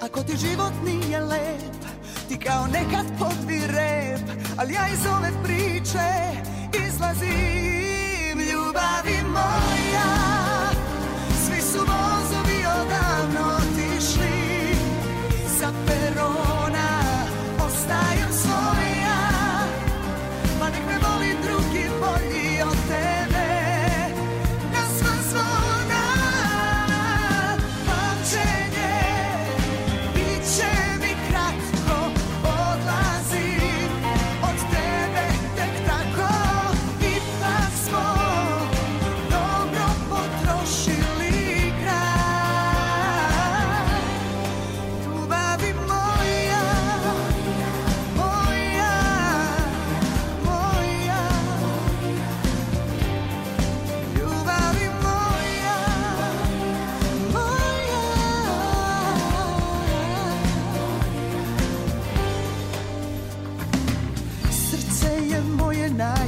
Ako 0.01 0.23
ti 0.23 0.37
život 0.37 0.73
nije 0.85 1.19
lep, 1.19 1.81
ti 2.29 2.37
kao 2.39 2.67
nekad 2.67 3.05
podvi 3.19 3.59
rep 3.67 4.43
Al 4.57 4.71
ja 4.71 4.87
iz 4.93 5.05
ove 5.05 5.31
priče 5.43 6.09
izlazim. 6.87 8.39
Ljubavi 8.51 9.23
moja 9.33 10.13
Svi 11.45 11.61
su 11.61 11.79
vozovi 11.79 12.22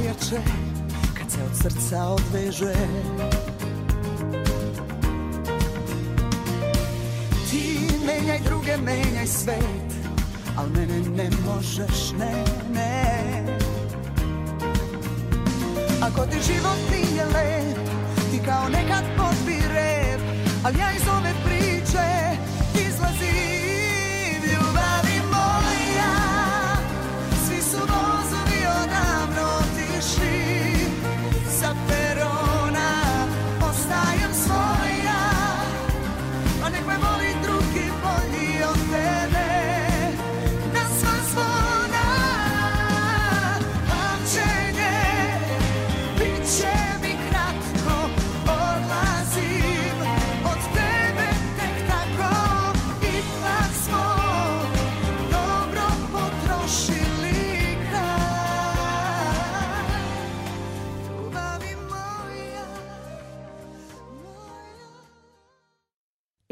plače 0.06 0.42
kad 1.18 1.30
se 1.30 1.38
od 1.42 1.56
srca 1.62 2.04
odveže. 2.04 2.74
Ti 7.50 7.88
menjaj 8.06 8.40
druge, 8.44 8.76
menjaj 8.76 9.26
svet 9.26 9.86
Al 10.56 10.66
mene 10.68 10.98
ne 11.16 11.30
možeš, 11.46 12.12
ne, 12.18 12.44
ne. 12.74 13.58
Ako 16.02 16.26
ti 16.26 16.36
život 16.46 16.78
nije 16.90 17.24
lep 17.24 17.78
Ti 18.30 18.38
kao 18.46 18.68
nekad 18.68 19.04
podbi 19.16 19.58
rep 19.74 20.20
Al 20.64 20.72
ja 20.76 20.92
iz 20.96 21.08
ove 21.08 21.32
priče 21.44 22.36
Izlazim 22.88 23.65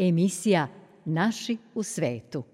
Emisija 0.09 0.69
Naši 1.05 1.57
u 1.75 1.83
svetu. 1.83 2.45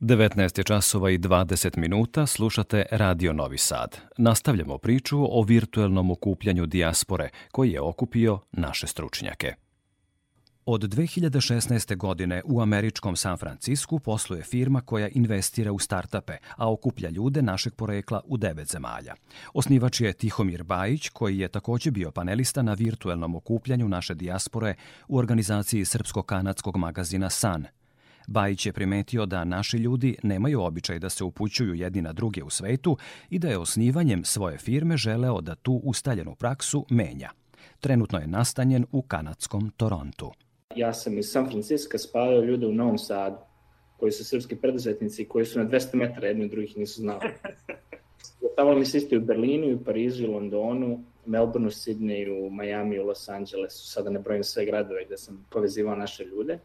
19 0.00 0.58
je 0.58 0.64
časova 0.64 1.10
i 1.10 1.18
20 1.18 1.78
minuta, 1.78 2.26
slušate 2.26 2.86
Radio 2.90 3.32
Novi 3.32 3.58
Sad. 3.58 4.00
Nastavljamo 4.18 4.78
priču 4.78 5.38
o 5.38 5.42
virtuelnom 5.42 6.10
okupljanju 6.10 6.66
dijaspore 6.66 7.28
koji 7.52 7.70
je 7.70 7.80
okupio 7.80 8.38
naše 8.52 8.86
stručnjake. 8.86 9.54
Od 10.72 10.82
2016. 10.82 11.96
godine 11.96 12.42
u 12.44 12.60
američkom 12.60 13.16
San 13.16 13.36
Francisku 13.36 13.98
posluje 13.98 14.42
firma 14.42 14.80
koja 14.80 15.08
investira 15.08 15.72
u 15.72 15.78
startape, 15.78 16.32
a 16.56 16.72
okuplja 16.72 17.10
ljude 17.10 17.42
našeg 17.42 17.74
porekla 17.74 18.20
u 18.24 18.36
devet 18.36 18.68
zemalja. 18.68 19.14
Osnivač 19.54 20.00
je 20.00 20.12
Tihomir 20.12 20.62
Bajić, 20.62 21.08
koji 21.08 21.38
je 21.38 21.48
takođe 21.48 21.90
bio 21.90 22.10
panelista 22.10 22.62
na 22.62 22.74
virtuelnom 22.74 23.34
okupljanju 23.34 23.88
naše 23.88 24.14
dijaspore 24.14 24.74
u 25.08 25.18
organizaciji 25.18 25.84
srpsko-kanadskog 25.84 26.76
magazina 26.76 27.30
San. 27.30 27.66
Bajić 28.26 28.66
je 28.66 28.72
primetio 28.72 29.26
da 29.26 29.44
naši 29.44 29.76
ljudi 29.76 30.16
nemaju 30.22 30.62
običaj 30.62 30.98
da 30.98 31.10
se 31.10 31.24
upućuju 31.24 31.74
jedni 31.74 32.02
na 32.02 32.12
druge 32.12 32.42
u 32.42 32.50
svetu 32.50 32.96
i 33.30 33.38
da 33.38 33.48
je 33.48 33.58
osnivanjem 33.58 34.24
svoje 34.24 34.58
firme 34.58 34.96
želeo 34.96 35.40
da 35.40 35.54
tu 35.54 35.72
ustaljenu 35.84 36.34
praksu 36.34 36.86
menja. 36.90 37.30
Trenutno 37.80 38.18
je 38.18 38.26
nastanjen 38.26 38.86
u 38.92 39.02
kanadskom 39.02 39.70
Torontu. 39.76 40.32
Ja 40.76 40.92
sam 40.94 41.18
iz 41.18 41.30
San 41.30 41.50
Francisco 41.50 41.98
spavao 41.98 42.40
ljude 42.40 42.66
u 42.66 42.72
Novom 42.72 42.98
Sadu, 42.98 43.36
koji 43.96 44.12
su 44.12 44.24
srpski 44.24 44.56
preduzetnici, 44.56 45.28
koji 45.28 45.44
su 45.46 45.58
na 45.58 45.64
200 45.64 45.94
metara 45.94 46.26
jedni 46.26 46.44
od 46.44 46.50
drugih 46.50 46.76
nisu 46.76 47.00
znali. 47.00 47.20
Tamo 48.56 48.74
mi 48.74 48.86
se 48.86 48.98
isto 48.98 49.16
u 49.16 49.20
Berlinu, 49.20 49.76
u 49.76 49.84
Parizu, 49.84 50.26
u 50.26 50.32
Londonu, 50.32 51.04
Melbourneu, 51.26 51.70
Sidneju, 51.70 52.50
Miami, 52.50 52.98
u 52.98 53.06
Los 53.06 53.28
Angelesu, 53.28 53.90
sada 53.90 54.10
ne 54.10 54.18
brojim 54.18 54.44
sve 54.44 54.64
gradove 54.64 55.04
gde 55.04 55.16
sam 55.16 55.46
povezivao 55.50 55.96
naše 55.96 56.24
ljude. 56.24 56.58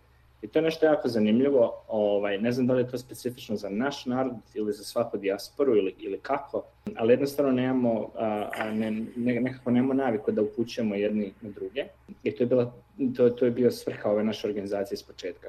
I 0.46 0.48
to 0.48 0.60
je 0.60 0.64
nešto 0.64 0.86
jako 0.86 1.08
zanimljivo, 1.08 1.84
ovaj, 1.88 2.38
ne 2.38 2.52
znam 2.52 2.68
da 2.68 2.74
li 2.74 2.82
je 2.82 2.90
to 2.90 2.98
specifično 2.98 3.56
za 3.56 3.70
naš 3.70 4.06
narod 4.06 4.36
ili 4.54 4.74
za 4.74 4.84
svaku 4.84 5.18
dijasporu 5.18 5.76
ili, 5.76 5.96
ili 6.00 6.20
kako, 6.20 6.64
ali 6.96 7.14
jednostavno 7.14 7.52
nemamo, 7.52 8.10
a, 8.16 8.50
a 8.58 8.72
ne, 8.72 8.92
ne, 9.16 9.40
nekako 9.42 9.72
nemamo 9.72 9.94
naviku 9.94 10.32
da 10.32 10.42
upućujemo 10.42 10.96
jedni 10.96 11.34
na 11.42 11.50
druge. 11.50 11.86
I 12.24 12.32
to 12.32 12.44
je, 12.44 12.48
bila, 12.48 12.74
to, 13.16 13.30
to 13.30 13.46
je 13.46 13.52
bio 13.52 13.72
svrha 13.72 14.10
ove 14.10 14.24
naše 14.24 14.48
organizacije 14.48 14.96
iz 14.96 15.04
početka. 15.04 15.48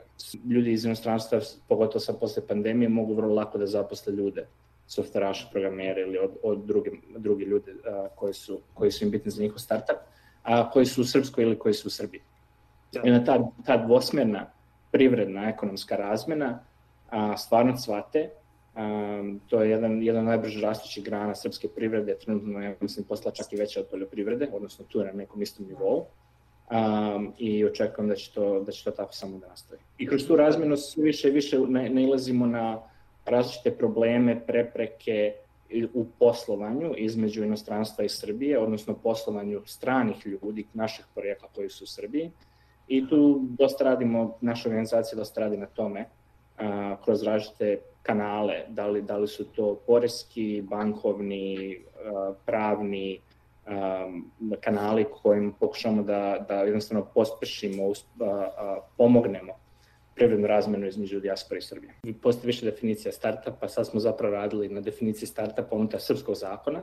Ljudi 0.51 0.73
iz 0.73 0.85
inostranstva, 0.85 1.41
pogotovo 1.69 2.01
sad 2.01 2.21
posle 2.21 2.47
pandemije, 2.47 2.89
mogu 2.89 3.15
vrlo 3.15 3.35
lako 3.35 3.59
da 3.59 3.67
zaposle 3.67 4.13
ljude 4.13 4.47
softveraše, 4.87 5.49
programere 5.53 6.03
ili 6.03 6.19
od, 6.19 6.31
od 6.43 6.65
druge, 6.65 6.91
drugi 7.17 7.45
ljudi 7.45 7.73
a, 7.87 8.09
koji, 8.15 8.35
su, 8.35 8.61
koji 8.75 8.91
su 8.91 9.05
im 9.05 9.11
bitni 9.11 9.31
za 9.31 9.43
njihov 9.43 9.59
startup, 9.59 9.97
a 10.43 10.71
koji 10.71 10.87
su 10.87 11.01
u 11.01 11.05
Srpskoj 11.05 11.45
ili 11.45 11.59
koji 11.59 11.75
su 11.75 11.89
u 11.89 11.91
Srbiji. 11.91 12.21
I 13.05 13.11
na 13.11 13.25
ta, 13.25 13.51
ta 13.67 13.77
dvosmerna 13.77 14.56
privredna 14.97 15.49
ekonomska 15.49 15.97
razmena 15.97 16.59
a, 17.11 17.37
stvarno 17.37 17.77
cvate. 17.77 18.31
A, 18.75 19.23
to 19.49 19.63
je 19.63 19.71
jedan, 19.71 20.03
jedan 20.03 20.25
najbrže 20.25 20.61
rastući 20.61 21.03
grana 21.03 21.35
srpske 21.35 21.69
privrede, 21.69 22.17
trenutno 22.19 22.63
ja 22.63 22.75
mislim 22.81 23.05
posla 23.05 23.33
čak 23.33 23.53
i 23.53 23.57
veća 23.57 23.81
od 23.81 23.87
poljoprivrede, 23.91 24.49
odnosno 24.53 24.85
tu 24.89 25.01
je 25.01 25.07
na 25.07 25.13
nekom 25.13 25.43
istom 25.43 25.67
nivou. 25.67 26.07
Um, 26.71 27.33
i 27.39 27.65
očekujem 27.65 28.09
da 28.09 28.15
će, 28.15 28.33
to, 28.35 28.61
da 28.61 28.73
će 28.73 28.85
to 28.85 28.91
tako 28.91 29.13
samo 29.15 29.39
da 29.39 29.49
nastavi. 29.49 29.81
I 29.99 30.07
kroz 30.07 30.27
tu 30.27 30.37
razmenu 30.37 30.77
sve 30.77 31.05
više 31.05 31.29
i 31.29 31.31
više 31.31 31.59
nailazimo 31.69 32.47
na 32.47 32.81
različite 33.25 33.71
probleme, 33.71 34.47
prepreke 34.47 35.35
u 35.95 36.07
poslovanju 36.19 36.95
između 36.97 37.45
inostranstva 37.45 38.05
i 38.05 38.09
Srbije, 38.09 38.59
odnosno 38.59 38.95
poslovanju 38.95 39.63
stranih 39.67 40.27
ljudi, 40.27 40.67
naših 40.75 41.05
porekla 41.15 41.49
koji 41.55 41.71
su 41.71 41.85
u 41.85 41.87
Srbiji, 41.87 42.31
I 42.89 43.09
tu 43.09 43.41
dosta 43.59 43.85
radimo, 43.85 44.39
naša 44.41 44.69
organizacija 44.69 45.17
dosta 45.17 45.41
radi 45.41 45.57
na 45.57 45.67
tome, 45.67 46.05
a, 46.59 46.97
kroz 47.05 47.23
različite 47.23 47.79
kanale, 48.03 48.65
da 48.69 48.87
li, 48.87 49.03
da 49.03 49.17
li 49.17 49.29
su 49.29 49.45
to 49.45 49.75
poreski, 49.87 50.63
bankovni, 50.63 51.79
a, 52.05 52.33
pravni, 52.47 53.21
a, 53.67 54.11
kanali 54.61 55.07
kojim 55.23 55.53
pokušamo 55.61 56.03
da, 56.03 56.45
da 56.49 56.55
jednostavno 56.55 57.07
pospešimo, 57.15 57.93
a, 58.21 58.25
a, 58.25 58.79
pomognemo 58.97 59.53
privrednu 60.15 60.47
razmenu 60.47 60.87
između 60.87 61.21
dijaspora 61.21 61.59
i 61.59 61.63
Srbije. 61.63 61.95
Postoji 62.23 62.47
više 62.47 62.65
definicija 62.65 63.13
startupa, 63.13 63.69
sad 63.69 63.87
smo 63.87 64.01
zapravo 64.01 64.35
radili 64.35 64.69
na 64.69 64.81
definiciji 64.81 65.29
startupa 65.29 65.77
unutar 65.77 66.01
srpskog 66.01 66.35
zakona, 66.35 66.83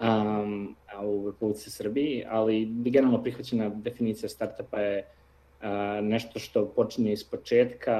um, 0.00 0.76
u 1.04 1.30
Republici 1.30 1.70
Srbiji, 1.70 2.24
ali 2.28 2.68
generalno 2.84 3.22
prihvaćena 3.22 3.68
definicija 3.68 4.28
startupa 4.28 4.80
je 4.80 5.06
a, 5.60 6.00
nešto 6.02 6.38
što 6.38 6.66
počinje 6.66 7.12
iz 7.12 7.24
početka 7.24 7.96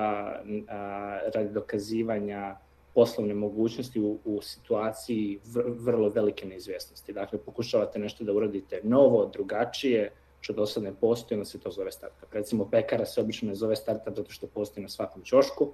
a, 0.69 1.19
radi 1.35 1.53
dokazivanja 1.53 2.57
poslovne 2.95 3.35
mogućnosti 3.35 4.01
u, 4.01 4.19
u 4.25 4.43
situaciji 4.43 5.41
vr, 5.45 5.63
vrlo 5.67 6.09
velike 6.09 6.47
neizvjesnosti. 6.47 7.13
Dakle, 7.13 7.39
pokušavate 7.39 7.99
nešto 7.99 8.25
da 8.25 8.33
uradite 8.33 8.81
novo, 8.83 9.27
drugačije, 9.27 10.13
što 10.41 10.53
do 10.53 10.67
sad 10.67 10.83
ne 10.83 10.93
postoji, 11.01 11.37
onda 11.37 11.45
se 11.45 11.61
to 11.61 11.71
zove 11.71 11.93
startup. 11.93 12.33
Recimo, 12.33 12.69
pekara 12.71 13.07
se 13.07 13.21
obično 13.21 13.49
ne 13.49 13.55
zove 13.55 13.77
startup 13.77 14.17
zato 14.17 14.31
što 14.31 14.47
postoji 14.47 14.83
na 14.83 14.89
svakom 14.89 15.23
ćošku, 15.23 15.73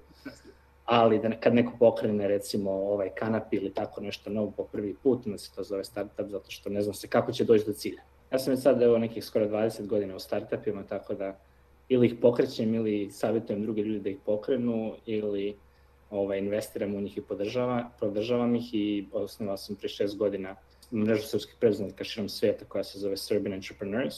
ali 0.87 1.19
da 1.19 1.39
kad 1.39 1.55
neko 1.55 1.71
pokrene 1.79 2.27
recimo 2.27 2.71
ovaj 2.71 3.09
kanap 3.09 3.53
ili 3.53 3.73
tako 3.73 4.01
nešto 4.01 4.29
novo 4.29 4.51
po 4.51 4.63
prvi 4.63 4.95
put, 5.03 5.25
onda 5.25 5.37
se 5.37 5.55
to 5.55 5.63
zove 5.63 5.83
startup 5.83 6.29
zato 6.29 6.51
što 6.51 6.69
ne 6.69 6.81
znam 6.81 6.93
se 6.93 7.07
kako 7.07 7.31
će 7.31 7.43
doći 7.43 7.65
do 7.65 7.73
cilja. 7.73 8.01
Ja 8.31 8.39
sam 8.39 8.53
već 8.53 8.63
sad 8.63 8.81
evo 8.81 8.97
nekih 8.97 9.25
skoro 9.25 9.45
20 9.45 9.87
godina 9.87 10.15
u 10.15 10.19
startupima, 10.19 10.83
tako 10.83 11.13
da 11.13 11.39
ili 11.89 12.07
ih 12.07 12.15
pokrećem 12.21 12.75
ili 12.75 13.11
savjetujem 13.11 13.61
druge 13.61 13.81
ljude 13.81 13.99
da 13.99 14.09
ih 14.09 14.17
pokrenu 14.25 14.93
ili 15.05 15.57
ovaj, 16.09 16.39
investiram 16.39 16.95
u 16.95 17.01
njih 17.01 17.17
i 17.17 17.21
podržava, 17.21 17.89
podržavam 17.99 18.55
ih 18.55 18.73
i 18.73 19.07
osnovao 19.13 19.57
sam 19.57 19.75
pre 19.75 19.89
šest 19.89 20.17
godina 20.17 20.55
mrežu 20.91 21.27
srpskih 21.27 21.55
preduzetnika 21.59 22.03
širom 22.03 22.29
sveta 22.29 22.65
koja 22.65 22.83
se 22.83 22.99
zove 22.99 23.17
Serbian 23.17 23.53
Entrepreneurs. 23.53 24.15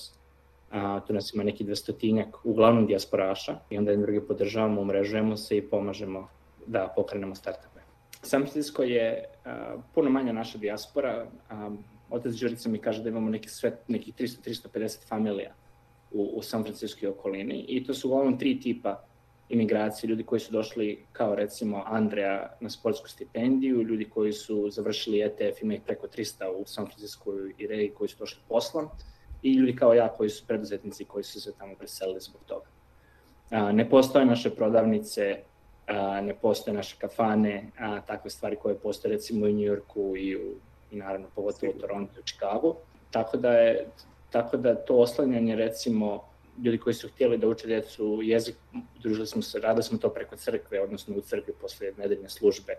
A, 0.71 0.99
tu 1.07 1.13
nas 1.13 1.33
ima 1.33 1.43
neki 1.43 1.63
dvestotinjak, 1.63 2.45
uglavnom 2.45 2.85
dijasporaša, 2.87 3.59
i 3.69 3.77
onda 3.77 3.91
jedni 3.91 4.05
drugi 4.05 4.27
podržavamo, 4.27 4.81
umrežujemo 4.81 5.37
se 5.37 5.57
i 5.57 5.69
pomažemo 5.69 6.27
da 6.69 6.87
pokrenemo 6.95 7.35
startupe. 7.35 7.79
San 8.21 8.41
Francisco 8.41 8.83
je 8.83 9.23
a, 9.45 9.75
puno 9.93 10.09
manja 10.09 10.33
naša 10.33 10.57
dijaspora. 10.57 11.25
A, 11.49 11.69
otac 12.09 12.33
Đurica 12.33 12.69
mi 12.69 12.77
kaže 12.77 13.03
da 13.03 13.09
imamo 13.09 13.29
neki 13.29 13.49
svet, 13.49 13.73
nekih 13.87 14.13
300-350 14.15 15.07
familija 15.07 15.53
u, 16.11 16.23
u 16.35 16.41
San 16.41 16.63
Francisco 16.63 17.05
i 17.05 17.09
okolini 17.09 17.65
i 17.67 17.83
to 17.83 17.93
su 17.93 18.07
uglavnom 18.07 18.37
tri 18.39 18.59
tipa 18.59 19.03
imigracije, 19.49 20.07
ljudi 20.07 20.23
koji 20.23 20.39
su 20.39 20.51
došli 20.51 21.05
kao 21.11 21.35
recimo 21.35 21.83
Andreja 21.85 22.57
na 22.59 22.69
sportsku 22.69 23.09
stipendiju, 23.09 23.83
ljudi 23.83 24.05
koji 24.09 24.33
su 24.33 24.69
završili 24.69 25.21
ETF, 25.21 25.61
ima 25.61 25.73
ih 25.73 25.81
preko 25.85 26.07
300 26.07 26.47
u 26.47 26.65
San 26.65 26.85
Francisco 26.85 27.31
i 27.57 27.67
regiji 27.67 27.93
koji 27.97 28.07
su 28.07 28.17
došli 28.19 28.41
poslom 28.47 28.89
i 29.41 29.53
ljudi 29.53 29.75
kao 29.75 29.93
ja 29.93 30.07
koji 30.07 30.29
su 30.29 30.47
preduzetnici 30.47 31.05
koji 31.05 31.23
su 31.23 31.41
se 31.41 31.53
tamo 31.57 31.75
preselili 31.75 32.19
zbog 32.19 32.41
toga. 32.45 32.65
A, 33.49 33.71
ne 33.71 33.89
postoje 33.89 34.25
naše 34.25 34.49
prodavnice, 34.49 35.43
a, 35.89 36.21
ne 36.21 36.35
postoje 36.35 36.73
naše 36.73 36.95
kafane, 36.99 37.71
a, 37.79 38.01
takve 38.01 38.29
stvari 38.29 38.55
koje 38.55 38.79
postoje 38.79 39.13
recimo 39.13 39.45
u 39.45 39.49
Njujorku 39.49 40.13
i 40.17 40.35
u 40.35 40.55
i 40.91 40.95
naravno 40.95 41.27
pogotovo 41.35 41.73
Toronto 41.73 42.19
i 42.19 42.23
Chicago. 42.23 42.75
Tako 43.11 43.37
da 43.37 43.51
je 43.51 43.87
tako 44.29 44.57
da 44.57 44.75
to 44.75 44.95
oslanjanje 44.95 45.55
recimo 45.55 46.23
ljudi 46.63 46.77
koji 46.77 46.93
su 46.93 47.07
htjeli 47.07 47.37
da 47.37 47.47
uče 47.47 47.67
djecu 47.67 48.19
jezik, 48.23 48.55
družili 48.99 49.27
smo 49.27 49.41
se, 49.41 49.59
rada 49.59 49.81
smo 49.81 49.97
to 49.97 50.09
preko 50.09 50.35
crkve, 50.35 50.81
odnosno 50.81 51.15
u 51.17 51.21
crkvi 51.21 51.53
posle 51.61 51.91
nedeljne 51.97 52.29
službe. 52.29 52.75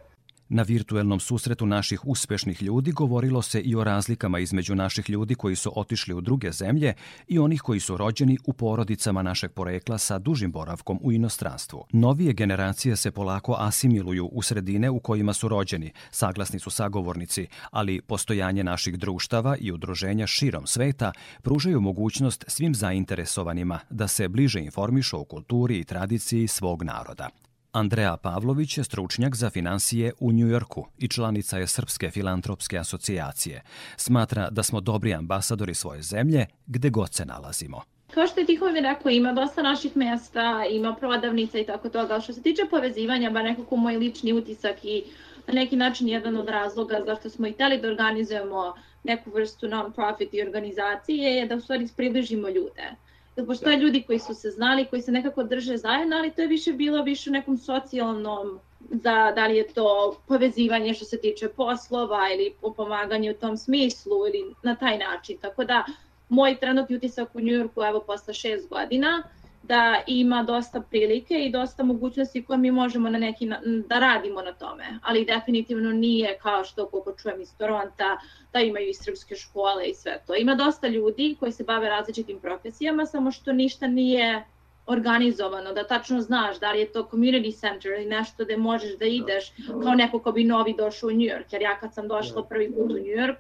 Na 0.53 0.63
virtuelnom 0.63 1.21
susretu 1.21 1.67
naših 1.67 2.07
uspešnih 2.07 2.63
ljudi 2.63 2.93
govorilo 2.93 3.43
se 3.43 3.61
i 3.61 3.75
o 3.75 3.85
razlikama 3.85 4.39
između 4.39 4.75
naših 4.75 5.11
ljudi 5.11 5.35
koji 5.35 5.57
su 5.57 5.73
otišli 5.77 6.15
u 6.15 6.21
druge 6.21 6.53
zemlje 6.53 6.95
i 7.29 7.39
onih 7.39 7.61
koji 7.61 7.81
su 7.81 7.97
rođeni 7.97 8.39
u 8.45 8.53
porodicama 8.53 9.23
našeg 9.23 9.53
porekla 9.53 9.99
sa 9.99 10.19
dužim 10.19 10.53
boravkom 10.53 10.99
u 11.03 11.13
inostranstvu. 11.13 11.85
Novije 11.93 12.33
generacije 12.33 12.97
se 12.97 13.11
polako 13.11 13.57
asimiluju 13.59 14.27
u 14.27 14.43
sredine 14.43 14.91
u 14.91 15.01
kojima 15.01 15.33
su 15.33 15.49
rođeni, 15.49 15.93
saglasni 16.11 16.59
su 16.59 16.71
sagovornici, 16.71 17.47
ali 17.71 18.01
postojanje 18.01 18.65
naših 18.65 18.99
društava 18.99 19.57
i 19.61 19.73
udruženja 19.73 20.27
širom 20.27 20.67
sveta 20.67 21.13
pružaju 21.43 21.81
mogućnost 21.81 22.45
svim 22.49 22.75
zainteresovanima 22.75 23.79
da 23.91 24.09
se 24.09 24.29
bliže 24.29 24.61
informišu 24.61 25.21
o 25.21 25.25
kulturi 25.25 25.79
i 25.79 25.85
tradiciji 25.85 26.49
svog 26.49 26.83
naroda. 26.83 27.29
Andrea 27.73 28.17
Pavlović 28.17 28.79
je 28.79 28.85
stručnjak 28.85 29.37
za 29.37 29.51
financije 29.51 30.13
u 30.21 30.33
Njujorku 30.33 30.87
i 30.99 31.09
članica 31.09 31.59
je 31.59 31.67
Srpske 31.67 32.11
filantropske 32.11 32.79
asocijacije. 32.79 33.63
Smatra 33.97 34.51
da 34.51 34.63
smo 34.63 34.81
dobri 34.81 35.15
ambasadori 35.15 35.75
svoje 35.75 36.03
zemlje 36.03 36.47
gde 36.67 36.91
god 36.91 37.15
se 37.15 37.25
nalazimo. 37.25 37.83
Kao 38.15 38.27
što 38.27 38.41
je 38.41 38.47
Tihovi 38.47 38.81
rekao, 38.81 39.11
ima 39.11 39.33
dosta 39.33 39.63
naših 39.63 39.97
mesta, 39.97 40.65
ima 40.71 40.95
prodavnica 40.95 41.59
i 41.59 41.67
tako 41.67 41.89
toga, 41.89 42.21
što 42.21 42.33
se 42.33 42.43
tiče 42.43 42.63
povezivanja, 42.71 43.31
ba 43.31 43.43
nekako 43.43 43.77
moj 43.77 43.97
lični 43.97 44.33
utisak 44.33 44.85
i 44.85 45.05
na 45.47 45.55
neki 45.55 45.77
način 45.77 46.09
jedan 46.09 46.37
od 46.37 46.49
razloga 46.49 47.03
zašto 47.07 47.31
smo 47.31 47.47
i 47.47 47.53
teli 47.53 47.81
da 47.81 47.89
organizujemo 47.89 48.75
neku 49.05 49.31
vrstu 49.31 49.69
non-profit 49.69 50.35
i 50.35 50.43
organizacije 50.43 51.35
je 51.35 51.47
da 51.47 51.57
u 51.57 51.61
stvari 51.61 51.89
približimo 51.97 52.49
ljude 52.49 52.97
da 53.41 53.47
postoje 53.47 53.77
ljudi 53.77 54.03
koji 54.03 54.19
su 54.19 54.35
se 54.35 54.51
znali, 54.51 54.87
koji 54.87 55.03
se 55.03 55.13
nekako 55.13 55.43
drže 55.43 55.77
zajedno, 55.77 56.17
ali 56.17 56.31
to 56.31 56.43
je 56.43 56.49
više 56.49 56.73
bilo 56.73 57.03
više 57.03 57.31
u 57.31 57.33
nekom 57.33 57.59
socijalnom, 57.59 58.59
da, 58.81 59.33
da 59.35 59.47
li 59.47 59.57
je 59.57 59.69
to 59.69 60.17
povezivanje 60.29 60.95
što 60.95 61.05
se 61.05 61.21
tiče 61.21 61.49
poslova 61.49 62.29
ili 62.35 62.55
pomaganje 62.77 63.31
u 63.31 63.35
tom 63.35 63.57
smislu 63.57 64.27
ili 64.27 64.55
na 64.63 64.77
taj 64.77 64.99
način. 64.99 65.39
Tako 65.39 65.65
da, 65.65 65.85
moj 66.29 66.57
trenutni 66.61 66.97
utisak 66.97 67.35
u 67.35 67.41
Njujorku, 67.41 67.83
evo 67.83 68.01
posle 68.01 68.35
šest 68.35 68.69
godina, 68.69 69.23
da 69.63 70.03
ima 70.07 70.43
dosta 70.43 70.81
prilike 70.81 71.35
i 71.35 71.51
dosta 71.51 71.83
mogućnosti 71.83 72.45
koje 72.45 72.59
mi 72.59 72.71
možemo 72.71 73.11
na 73.11 73.19
neki 73.19 73.51
da 73.89 73.99
radimo 73.99 74.43
na 74.43 74.53
tome, 74.53 74.85
ali 75.03 75.25
definitivno 75.25 75.91
nije 75.91 76.39
kao 76.43 76.65
što 76.65 76.87
koliko 76.87 77.13
čujem 77.13 77.41
iz 77.41 77.57
Toronta 77.59 78.19
da 78.53 78.61
imaju 78.61 78.89
i 78.89 78.95
srpske 78.95 79.35
škole 79.35 79.87
i 79.87 79.95
sve 79.95 80.21
to. 80.27 80.35
Ima 80.35 80.55
dosta 80.55 80.89
ljudi 80.89 81.37
koji 81.41 81.53
se 81.53 81.65
bave 81.65 81.89
različitim 81.89 82.41
profesijama, 82.41 83.07
samo 83.07 83.31
što 83.31 83.53
ništa 83.53 83.87
nije 83.87 84.45
organizovano, 84.87 85.73
da 85.73 85.87
tačno 85.87 86.21
znaš 86.21 86.61
da 86.61 86.73
li 86.73 86.81
je 86.81 86.93
to 86.93 87.09
community 87.13 87.61
center 87.61 87.93
ili 87.93 88.07
nešto 88.07 88.45
gde 88.45 88.57
možeš 88.57 88.97
da 88.99 89.05
ideš 89.05 89.53
kao 89.83 89.95
neko 89.95 90.19
ko 90.19 90.33
bi 90.33 90.45
novi 90.45 90.75
došao 90.79 91.09
u 91.09 91.13
New 91.13 91.21
York, 91.21 91.53
jer 91.53 91.63
ja 91.63 91.79
kad 91.81 91.95
sam 91.95 92.09
došla 92.09 92.45
prvi 92.45 92.73
put 92.73 92.91
u 92.91 92.95
New 92.95 93.17
York, 93.17 93.37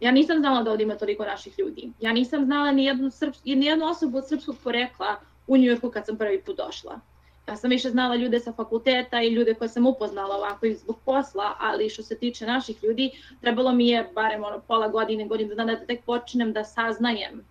ja 0.00 0.10
nisam 0.10 0.38
znala 0.38 0.62
da 0.62 0.70
ovdje 0.70 0.84
ima 0.84 0.96
toliko 0.96 1.24
naših 1.24 1.58
ljudi. 1.58 1.92
Ja 2.00 2.12
nisam 2.12 2.44
znala 2.44 2.72
ni 2.72 2.84
jednu, 2.84 3.10
srps, 3.10 3.44
ni 3.44 3.66
jednu 3.66 3.86
osobu 3.86 4.18
od 4.18 4.28
srpskog 4.28 4.56
porekla 4.64 5.16
u 5.46 5.56
Njujorku 5.56 5.90
kad 5.90 6.06
sam 6.06 6.18
prvi 6.18 6.42
put 6.42 6.56
došla. 6.56 7.00
Ja 7.48 7.56
sam 7.56 7.70
više 7.70 7.90
znala 7.90 8.16
ljude 8.16 8.40
sa 8.40 8.52
fakulteta 8.52 9.22
i 9.22 9.28
ljude 9.28 9.54
koje 9.54 9.68
sam 9.68 9.86
upoznala 9.86 10.36
ovako 10.36 10.66
i 10.66 10.74
zbog 10.74 10.98
posla, 11.04 11.56
ali 11.58 11.88
što 11.88 12.02
se 12.02 12.18
tiče 12.18 12.46
naših 12.46 12.84
ljudi, 12.84 13.10
trebalo 13.40 13.72
mi 13.72 13.88
je 13.88 14.10
barem 14.14 14.44
ono 14.44 14.60
pola 14.68 14.88
godine, 14.88 15.26
godinu 15.26 15.54
dana 15.54 15.74
da 15.74 15.86
tek 15.86 16.04
počnem 16.04 16.52
da 16.52 16.64
saznajem 16.64 17.44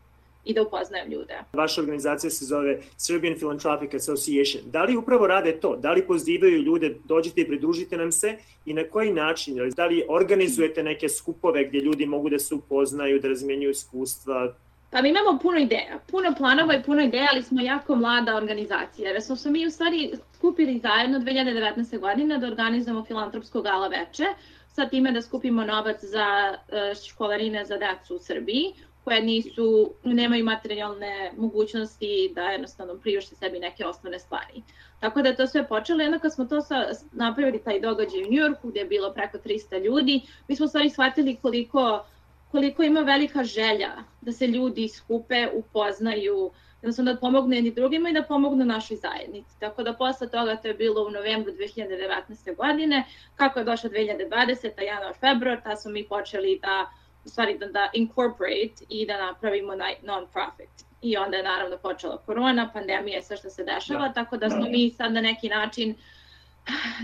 i 0.46 0.54
da 0.54 0.62
upoznajem 0.62 1.12
ljude. 1.12 1.40
Vaša 1.54 1.82
organizacija 1.82 2.30
se 2.30 2.46
zove 2.46 2.82
Serbian 2.98 3.36
Philanthropic 3.36 3.94
Association. 3.94 4.64
Da 4.66 4.84
li 4.84 4.98
upravo 4.98 5.28
rade 5.28 5.60
to? 5.60 5.76
Da 5.76 5.92
li 5.92 6.08
pozivaju 6.08 6.62
ljude, 6.62 6.96
dođite 7.04 7.42
i 7.42 7.48
pridružite 7.48 7.98
nam 7.98 8.12
se 8.12 8.38
i 8.66 8.74
na 8.74 8.84
koji 8.84 9.14
način? 9.14 9.70
Da 9.76 9.86
li 9.86 10.06
organizujete 10.10 10.84
neke 10.84 11.10
skupove 11.10 11.66
gdje 11.66 11.80
ljudi 11.80 12.06
mogu 12.06 12.30
da 12.30 12.40
se 12.40 12.56
upoznaju, 12.56 13.20
da 13.20 13.28
razmenjuju 13.28 13.70
iskustva? 13.70 14.56
Pa 14.92 15.02
mi 15.02 15.10
imamo 15.10 15.40
puno 15.40 15.60
ideja, 15.60 16.00
puno 16.08 16.34
planova 16.38 16.76
i 16.76 16.84
puno 16.84 17.02
ideja, 17.02 17.28
ali 17.32 17.44
smo 17.44 17.62
jako 17.62 17.96
mlada 17.96 18.36
organizacija. 18.36 19.12
Jer 19.12 19.22
smo 19.22 19.36
se 19.36 19.52
mi 19.52 19.68
u 19.68 19.72
stvari 19.72 20.12
skupili 20.34 20.80
zajedno 20.80 21.20
2019. 21.20 22.00
godine 22.00 22.38
da 22.38 22.48
organizujemo 22.48 23.06
filantropsko 23.06 23.62
gala 23.62 23.88
veče, 23.88 24.26
sa 24.68 24.90
time 24.90 25.12
da 25.12 25.22
skupimo 25.22 25.64
novac 25.66 26.04
za 26.04 26.58
e, 26.70 26.94
školarine 27.08 27.66
za 27.66 27.78
decu 27.78 28.16
u 28.16 28.20
Srbiji, 28.20 28.74
koje 29.04 29.22
nisu, 29.22 29.94
nemaju 30.04 30.46
materijalne 30.46 31.32
mogućnosti 31.38 32.32
da 32.36 32.42
jednostavno 32.42 32.96
priušte 32.96 33.36
sebi 33.36 33.60
neke 33.60 33.86
osnovne 33.86 34.20
stvari. 34.20 34.62
Tako 35.00 35.22
da 35.22 35.30
je 35.30 35.36
to 35.36 35.48
sve 35.48 35.68
počelo, 35.68 36.02
jednako 36.02 36.30
smo 36.30 36.46
to 36.46 36.62
sa, 36.62 36.86
napravili 37.12 37.64
taj 37.64 37.80
događaj 37.80 38.24
u 38.24 38.32
Njujorku 38.32 38.68
gdje 38.68 38.80
je 38.80 38.86
bilo 38.86 39.14
preko 39.14 39.38
300 39.38 39.84
ljudi, 39.86 40.22
mi 40.48 40.56
smo 40.56 40.68
stvari 40.68 40.90
shvatili 40.90 41.36
koliko 41.42 42.06
koliko 42.52 42.84
ima 42.84 43.00
velika 43.00 43.44
želja 43.44 43.92
da 44.22 44.32
se 44.32 44.48
ljudi 44.48 44.88
skupe, 44.88 45.48
upoznaju, 45.54 46.52
da 46.82 47.16
pomognu 47.22 47.56
jedni 47.56 47.72
drugima 47.72 48.10
i 48.10 48.14
da 48.14 48.24
pomognu 48.24 48.66
našoj 48.66 48.98
zajednici. 48.98 49.60
Tako 49.60 49.84
da 49.84 49.94
posle 49.94 50.30
toga 50.30 50.56
to 50.56 50.68
je 50.68 50.74
bilo 50.74 51.06
u 51.06 51.12
novembru 51.12 51.54
2019. 51.54 52.56
godine, 52.56 53.04
kako 53.36 53.60
je 53.60 53.66
došla 53.66 53.90
2020. 53.90 54.82
januar, 54.82 55.14
februar, 55.20 55.62
ta 55.64 55.76
smo 55.76 55.92
mi 55.92 56.08
počeli 56.08 56.60
da 56.62 56.92
u 57.26 57.30
stvari 57.30 57.58
da, 57.58 57.66
da 57.66 57.90
incorporate 57.94 58.86
i 58.90 59.06
da 59.06 59.18
napravimo 59.26 59.74
non-profit. 60.04 60.86
I 61.02 61.18
onda 61.18 61.38
je 61.38 61.44
naravno 61.44 61.78
počela 61.78 62.18
korona, 62.18 62.70
pandemija 62.74 63.20
i 63.20 63.24
sve 63.24 63.38
što 63.38 63.50
se 63.50 63.64
dešava, 63.64 64.08
da. 64.08 64.14
tako 64.14 64.38
da 64.38 64.50
smo 64.50 64.70
mi 64.70 64.90
sad 64.90 65.14
na 65.14 65.22
neki 65.22 65.50
način 65.50 65.90
uh, 65.90 66.21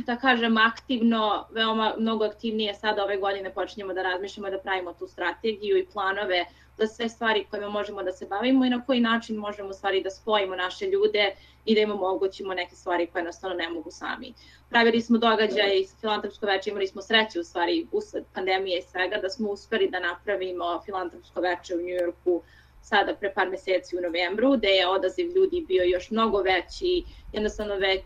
da 0.05 0.15
kažem, 0.15 0.57
aktivno, 0.57 1.47
veoma 1.51 1.93
mnogo 1.97 2.25
aktivnije 2.25 2.73
sada 2.73 3.03
ove 3.03 3.17
godine 3.17 3.53
počinjemo 3.53 3.93
da 3.93 4.01
razmišljamo 4.01 4.49
da 4.49 4.59
pravimo 4.59 4.93
tu 4.93 5.07
strategiju 5.07 5.77
i 5.77 5.85
planove 5.85 6.45
za 6.77 6.87
sve 6.87 7.09
stvari 7.09 7.45
kojima 7.49 7.69
možemo 7.69 8.03
da 8.03 8.11
se 8.11 8.25
bavimo 8.25 8.65
i 8.65 8.69
na 8.69 8.85
koji 8.85 8.99
način 8.99 9.35
možemo 9.35 9.73
stvari 9.73 10.03
da 10.03 10.09
spojimo 10.09 10.55
naše 10.55 10.85
ljude 10.85 11.35
i 11.65 11.75
da 11.75 11.81
im 11.81 11.91
omogućimo 11.91 12.53
neke 12.53 12.75
stvari 12.75 13.07
koje 13.07 13.19
jednostavno 13.19 13.55
ne 13.55 13.69
mogu 13.69 13.91
sami. 13.91 14.33
Pravili 14.69 15.01
smo 15.01 15.17
događaje 15.17 15.79
i 15.81 15.87
filantropsko 16.01 16.45
veče, 16.45 16.69
imali 16.69 16.87
smo 16.87 17.01
sreće 17.01 17.39
u 17.39 17.43
stvari 17.43 17.87
usled 17.91 18.23
pandemije 18.33 18.79
i 18.79 18.81
svega 18.81 19.17
da 19.17 19.29
smo 19.29 19.49
uspeli 19.49 19.89
da 19.89 19.99
napravimo 19.99 20.81
filantropsko 20.85 21.41
veče 21.41 21.75
u 21.75 21.81
Njujorku 21.81 22.41
sada 22.87 23.15
pre 23.15 23.33
par 23.33 23.49
meseci 23.49 23.97
u 23.97 24.01
novembru, 24.01 24.53
gde 24.57 24.67
je 24.67 24.87
odaziv 24.87 25.31
ljudi 25.35 25.65
bio 25.67 25.83
još 25.83 26.11
mnogo 26.11 26.41
veći, 26.41 27.03
jednostavno 27.33 27.75
ve, 27.75 28.01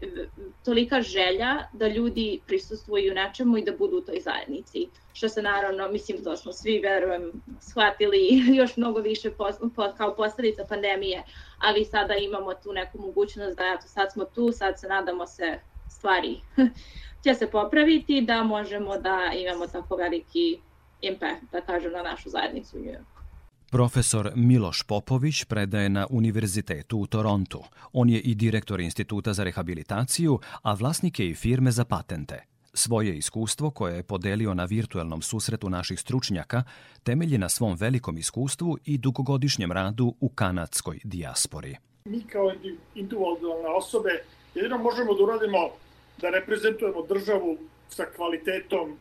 tolika 0.66 1.02
želja 1.02 1.68
da 1.74 1.88
ljudi 1.88 2.42
prisustvuju 2.48 3.14
nečemu 3.14 3.58
i 3.58 3.64
da 3.64 3.72
budu 3.72 3.98
u 3.98 4.02
toj 4.02 4.20
zajednici. 4.20 4.88
Što 5.14 5.30
se 5.30 5.42
naravno, 5.42 5.88
mislim, 5.92 6.24
to 6.24 6.38
smo 6.38 6.54
svi, 6.54 6.80
verujem, 6.80 7.32
shvatili 7.60 8.20
još 8.60 8.78
mnogo 8.78 9.00
više 9.00 9.32
pos, 9.32 9.56
po, 9.76 9.92
kao 9.98 10.16
posledica 10.16 10.66
pandemije, 10.70 11.24
ali 11.60 11.86
sada 11.86 12.16
imamo 12.16 12.54
tu 12.54 12.74
neku 12.74 13.02
mogućnost 13.02 13.58
da 13.58 13.64
eto, 13.78 13.88
sad 13.88 14.12
smo 14.12 14.26
tu, 14.26 14.52
sad 14.52 14.80
se 14.80 14.88
nadamo 14.88 15.28
se 15.28 15.60
stvari 15.90 16.38
će 17.24 17.34
se 17.34 17.52
popraviti, 17.52 18.22
da 18.22 18.44
možemo 18.44 18.98
da 18.98 19.32
imamo 19.36 19.68
tako 19.68 19.96
veliki 19.96 20.60
impact, 21.02 21.44
da 21.52 21.62
kažem, 21.62 21.92
na 21.92 22.04
našu 22.04 22.30
zajednicu 22.30 22.78
u 22.78 22.80
New 22.80 22.94
Yorku. 22.94 23.21
Profesor 23.72 24.32
Miloš 24.36 24.84
Popović 24.84 25.44
predaje 25.44 25.90
na 25.90 26.08
Univerzitetu 26.10 26.98
u 26.98 27.08
Torontu. 27.08 27.64
On 27.94 28.10
je 28.10 28.20
i 28.20 28.36
direktor 28.36 28.82
Instituta 28.82 29.34
za 29.34 29.44
rehabilitaciju, 29.44 30.40
a 30.62 30.74
vlasnik 30.74 31.20
je 31.20 31.30
i 31.30 31.36
firme 31.36 31.72
za 31.72 31.86
patente. 31.86 32.44
Svoje 32.74 33.18
iskustvo 33.18 33.70
koje 33.70 33.96
je 33.96 34.04
podelio 34.04 34.54
na 34.54 34.66
virtuelnom 34.66 35.22
susretu 35.22 35.70
naših 35.70 36.00
stručnjaka 36.00 36.64
temelji 37.04 37.38
na 37.38 37.50
svom 37.50 37.78
velikom 37.80 38.18
iskustvu 38.18 38.78
i 38.86 38.98
dugogodišnjem 38.98 39.72
radu 39.72 40.16
u 40.20 40.30
kanadskoj 40.30 41.00
dijaspori. 41.04 41.76
Mi 42.06 42.22
kao 42.22 42.54
individualne 42.96 43.70
osobe 43.78 44.24
jedino 44.56 44.78
možemo 44.78 45.14
da 45.14 45.24
uradimo 45.24 45.70
da 46.22 46.30
reprezentujemo 46.30 47.02
državu 47.02 47.58
sa 47.90 48.04
kvalitetom 48.16 48.98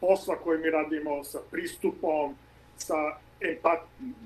posla 0.00 0.34
koje 0.44 0.58
mi 0.58 0.70
radimo, 0.70 1.24
sa 1.24 1.38
pristupom, 1.50 2.34
sa 2.76 3.25
empat, 3.40 3.80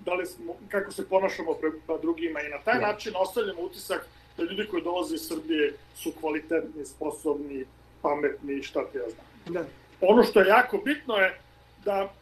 da 0.04 0.14
li 0.14 0.26
smo, 0.26 0.54
kako 0.68 0.92
se 0.92 1.08
ponašamo 1.08 1.54
prema 1.54 1.98
drugima 2.02 2.40
i 2.40 2.48
na 2.48 2.58
taj 2.58 2.74
ja. 2.74 2.80
način 2.80 3.12
ostavljamo 3.16 3.62
utisak 3.62 4.06
da 4.36 4.42
ljudi 4.42 4.68
koji 4.70 4.82
dolaze 4.82 5.14
iz 5.14 5.26
Srbije 5.28 5.74
su 5.94 6.12
kvalitetni, 6.20 6.84
sposobni, 6.84 7.64
pametni, 8.02 8.62
šta 8.62 8.84
ti 8.84 8.98
ja 8.98 9.04
znam. 9.10 9.54
Da. 9.54 9.64
Ono 10.00 10.22
što 10.22 10.40
je 10.40 10.48
jako 10.48 10.78
bitno 10.78 11.16
je 11.16 11.38
da 11.84 12.12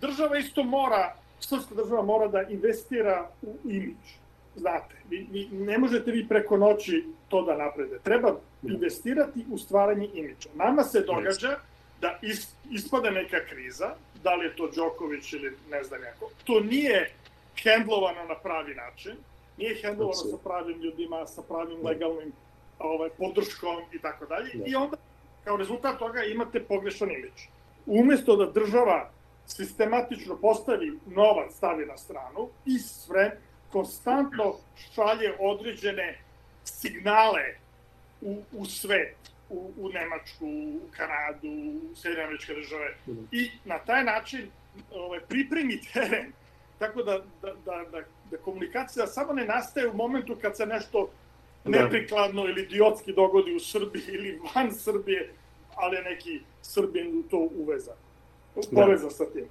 država 0.00 0.38
isto 0.38 0.62
mora, 0.62 1.14
srpska 1.40 1.74
država 1.74 2.02
mora 2.02 2.28
da 2.28 2.42
investira 2.42 3.30
u 3.42 3.56
imidž. 3.64 4.24
Znate, 4.56 4.94
vi, 5.10 5.26
vi, 5.30 5.48
ne 5.52 5.78
možete 5.78 6.10
vi 6.10 6.28
preko 6.28 6.56
noći 6.56 7.04
to 7.28 7.42
da 7.42 7.56
naprede. 7.56 7.98
Treba 7.98 8.36
investirati 8.62 9.44
u 9.50 9.58
stvaranje 9.58 10.08
imidža. 10.14 10.48
Nama 10.54 10.84
se 10.84 11.00
događa 11.00 11.58
da 12.00 12.18
is, 12.22 12.48
ispade 12.70 13.10
neka 13.10 13.36
kriza, 13.50 13.94
da 14.24 14.34
li 14.34 14.44
je 14.44 14.56
to 14.56 14.70
Đoković 14.76 15.32
ili 15.32 15.56
ne 15.70 15.84
znam 15.84 16.02
jako, 16.02 16.30
to 16.44 16.60
nije 16.60 17.10
hendlovano 17.62 18.24
na 18.24 18.34
pravi 18.34 18.74
način, 18.74 19.16
nije 19.56 19.74
hendlovano 19.82 20.14
sa 20.14 20.36
pravim 20.44 20.80
ljudima, 20.80 21.26
sa 21.26 21.42
pravim 21.42 21.86
legalnim 21.86 22.32
ovaj, 22.78 23.10
podrškom 23.18 23.82
i 23.92 23.98
tako 23.98 24.26
dalje. 24.26 24.50
I 24.66 24.74
onda, 24.74 24.96
kao 25.44 25.56
rezultat 25.56 25.98
toga, 25.98 26.22
imate 26.22 26.64
pogrešan 26.64 27.10
imidž. 27.10 27.40
Umesto 27.86 28.36
da 28.36 28.50
država 28.50 29.10
sistematično 29.46 30.36
postavi 30.36 30.98
novac, 31.06 31.54
stavi 31.54 31.86
na 31.86 31.96
stranu 31.96 32.48
i 32.66 32.78
sve 32.78 33.38
konstantno 33.72 34.54
šalje 34.94 35.34
određene 35.38 36.18
signale 36.64 37.42
u, 38.20 38.42
u 38.52 38.66
svet, 38.66 39.16
u, 39.54 39.72
u 39.76 39.88
Nemačku, 39.88 40.46
u 40.46 40.80
Kanadu, 40.96 41.48
u 41.92 41.94
Sjedinjene 41.96 42.24
američke 42.24 42.54
države 42.54 42.94
i 43.32 43.50
na 43.64 43.78
taj 43.78 44.04
način 44.04 44.50
ovaj, 44.92 45.20
pripremi 45.20 45.80
teren 45.92 46.32
tako 46.78 47.02
da, 47.02 47.18
da, 47.42 47.52
da, 47.64 47.84
da, 47.92 48.00
da 48.30 48.36
komunikacija 48.36 49.06
samo 49.06 49.32
ne 49.32 49.44
nastaje 49.44 49.88
u 49.88 49.96
momentu 49.96 50.36
kad 50.42 50.56
se 50.56 50.66
nešto 50.66 51.10
neprikladno 51.64 52.44
ili 52.44 52.62
idiotski 52.62 53.12
dogodi 53.12 53.54
u 53.54 53.60
Srbiji 53.60 54.02
ili 54.08 54.40
van 54.54 54.74
Srbije, 54.74 55.32
ali 55.74 56.02
neki 56.02 56.40
Srbin 56.62 57.18
u 57.18 57.22
to 57.22 57.48
uvezan, 57.56 57.96
povezan 58.74 59.10
sa 59.10 59.24
tim. 59.32 59.46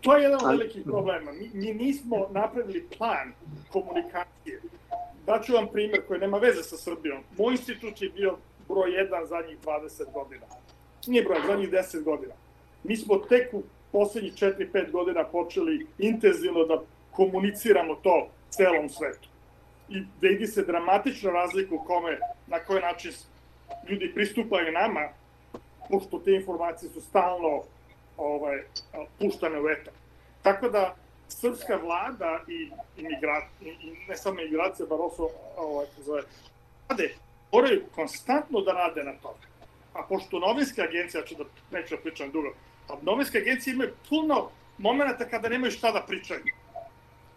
To 0.00 0.16
je 0.16 0.22
jedan 0.22 0.38
od 0.44 0.58
velikih 0.58 0.84
problema. 0.84 1.32
Mi, 1.32 1.50
mi 1.54 1.74
nismo 1.74 2.28
napravili 2.32 2.86
plan 2.98 3.32
komunikacije. 3.72 4.60
Daću 5.26 5.52
vam 5.52 5.66
primjer 5.72 6.06
koji 6.08 6.20
nema 6.20 6.38
veze 6.38 6.62
sa 6.62 6.76
Srbijom. 6.76 7.22
Moj 7.38 7.52
institut 7.52 8.02
je 8.02 8.08
bio 8.08 8.38
broj 8.68 8.90
1 8.90 9.26
zadnjih 9.26 9.58
20 9.64 10.12
godina. 10.12 10.46
Nije 11.06 11.22
broj, 11.22 11.38
zadnjih 11.46 11.70
10 11.70 12.02
godina. 12.02 12.34
Mi 12.84 12.96
smo 12.96 13.16
tek 13.16 13.54
u 13.54 13.62
poslednjih 13.92 14.32
4-5 14.32 14.90
godina 14.90 15.24
počeli 15.24 15.86
intenzivno 15.98 16.64
da 16.64 16.82
komuniciramo 17.10 17.94
to 17.94 18.28
celom 18.50 18.88
svetu. 18.88 19.28
I 19.88 20.02
vidi 20.20 20.46
se 20.46 20.64
dramatična 20.64 21.30
razlika 21.30 21.74
u 21.74 21.84
kome, 21.84 22.18
na 22.46 22.58
koji 22.58 22.80
način 22.80 23.12
ljudi 23.88 24.12
pristupaju 24.14 24.72
nama, 24.72 25.08
pošto 25.90 26.18
te 26.18 26.34
informacije 26.34 26.90
su 26.90 27.00
stalno 27.00 27.62
ovaj, 28.16 28.62
puštane 29.18 29.60
u 29.60 29.68
etar. 29.68 29.92
Tako 30.42 30.68
da, 30.68 30.94
srpska 31.28 31.76
vlada 31.76 32.40
i, 32.48 32.70
imigrat, 32.96 33.44
i, 33.60 33.68
i 33.68 33.96
ne 34.08 34.16
samo 34.16 34.40
imigracija, 34.40 34.86
bar 34.86 35.00
also 35.00 35.28
ovaj, 35.56 35.86
zove, 36.04 36.22
moraju 37.52 37.84
konstantno 37.94 38.60
da 38.60 38.72
rade 38.72 39.04
na 39.04 39.12
tome. 39.22 39.46
A 39.92 40.02
pošto 40.08 40.38
novinske 40.38 40.82
agencije, 40.82 41.20
ja 41.20 41.26
ću 41.26 41.34
da 41.34 41.44
neću 41.70 41.96
da 41.96 42.02
pričam 42.02 42.30
dugo, 42.30 42.48
a 42.88 42.94
novinske 43.02 43.38
agencije 43.38 43.74
imaju 43.74 43.90
puno 44.08 44.50
momenta 44.78 45.28
kada 45.28 45.48
nemaju 45.48 45.72
šta 45.72 45.92
da 45.92 46.00
pričaju. 46.00 46.44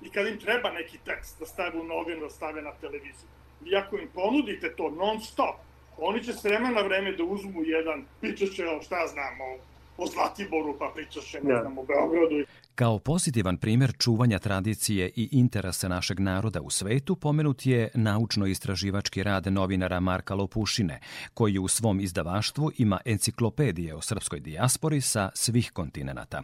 I 0.02 0.10
kada 0.10 0.30
im 0.30 0.40
treba 0.40 0.72
neki 0.72 0.98
tekst 1.06 1.40
da 1.40 1.46
stave 1.46 1.80
u 1.80 1.84
novinu, 1.84 2.22
da 2.22 2.30
stave 2.30 2.62
na 2.62 2.72
televiziju. 2.82 3.30
Vi 3.62 3.76
ako 3.76 3.98
im 3.98 4.10
ponudite 4.14 4.76
to 4.76 4.90
non 4.90 5.22
stop, 5.22 5.56
oni 5.98 6.24
će 6.24 6.34
s 6.34 6.44
vremena 6.44 6.70
na 6.70 6.82
vreme 6.82 7.12
da 7.12 7.24
uzmu 7.24 7.64
jedan, 7.64 8.06
pričat 8.22 8.50
će 8.50 8.68
o 8.68 8.82
šta 8.82 9.00
ja 9.00 9.08
znam, 9.08 9.42
o, 9.42 9.58
o 9.98 10.08
Zlatiboru, 10.08 10.76
pa 10.80 10.92
pričat 10.96 11.24
će, 11.24 11.42
ne 11.44 11.62
znam, 11.62 11.78
o 11.78 11.84
Beogradu. 11.84 12.46
Kao 12.80 13.00
pozitivan 13.00 13.58
primer 13.58 13.94
čuvanja 13.98 14.40
tradicije 14.40 15.12
i 15.16 15.30
interesa 15.32 15.88
našeg 15.88 16.20
naroda 16.20 16.62
u 16.62 16.70
svetu 16.70 17.16
pomenut 17.16 17.66
je 17.66 17.90
naučno-istraživački 17.94 19.24
rad 19.24 19.48
novinara 19.48 20.00
Marka 20.00 20.36
Lopušine, 20.36 21.00
koji 21.34 21.60
u 21.60 21.68
svom 21.68 22.00
izdavaštvu 22.00 22.72
ima 22.78 23.00
enciklopedije 23.06 23.96
o 23.96 24.02
srpskoj 24.02 24.40
dijaspori 24.40 25.02
sa 25.02 25.30
svih 25.34 25.72
kontinenta. 25.72 26.44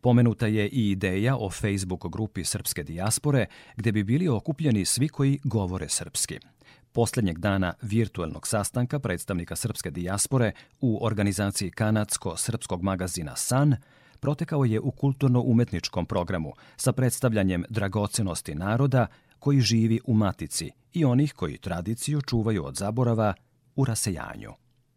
Pomenuta 0.00 0.46
je 0.46 0.68
i 0.68 0.90
ideja 0.90 1.36
o 1.36 1.50
Facebook 1.50 2.12
grupi 2.12 2.44
Srpske 2.44 2.82
dijaspore, 2.82 3.46
gde 3.76 3.92
bi 3.92 4.04
bili 4.04 4.28
okupljeni 4.28 4.84
svi 4.84 5.08
koji 5.08 5.40
govore 5.44 5.88
srpski 5.88 6.38
poslednjeg 6.92 7.38
dana 7.38 7.74
virtuelnog 7.82 8.46
sastanka 8.46 8.98
predstavnika 8.98 9.56
srpske 9.56 9.90
dijaspore 9.90 10.52
u 10.80 11.04
organizaciji 11.06 11.70
kanadsko-srpskog 11.70 12.82
magazina 12.82 13.36
San– 13.36 13.76
protekao 14.20 14.64
je 14.64 14.80
u 14.80 14.90
kulturno-umetničkom 14.90 16.06
programu 16.06 16.52
sa 16.76 16.92
predstavljanjem 16.92 17.64
dragocenosti 17.68 18.54
naroda 18.54 19.06
koji 19.38 19.60
živi 19.60 20.00
u 20.06 20.14
matici 20.14 20.70
i 20.92 21.04
onih 21.04 21.32
koji 21.32 21.58
tradiciju 21.58 22.20
čuvaju 22.22 22.64
od 22.64 22.76
zaborava 22.76 23.34
u 23.76 23.84
rasejanju. 23.84 24.52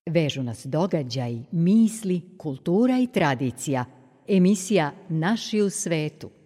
Vežu 0.05 0.43
nas 0.43 0.65
događaj, 0.65 1.39
misli, 1.51 2.21
kultura 2.38 2.99
i 2.99 3.07
tradicija. 3.07 3.86
Emisija 4.27 4.91
Naši 5.09 5.62
u 5.62 5.69
svetu– 5.69 6.29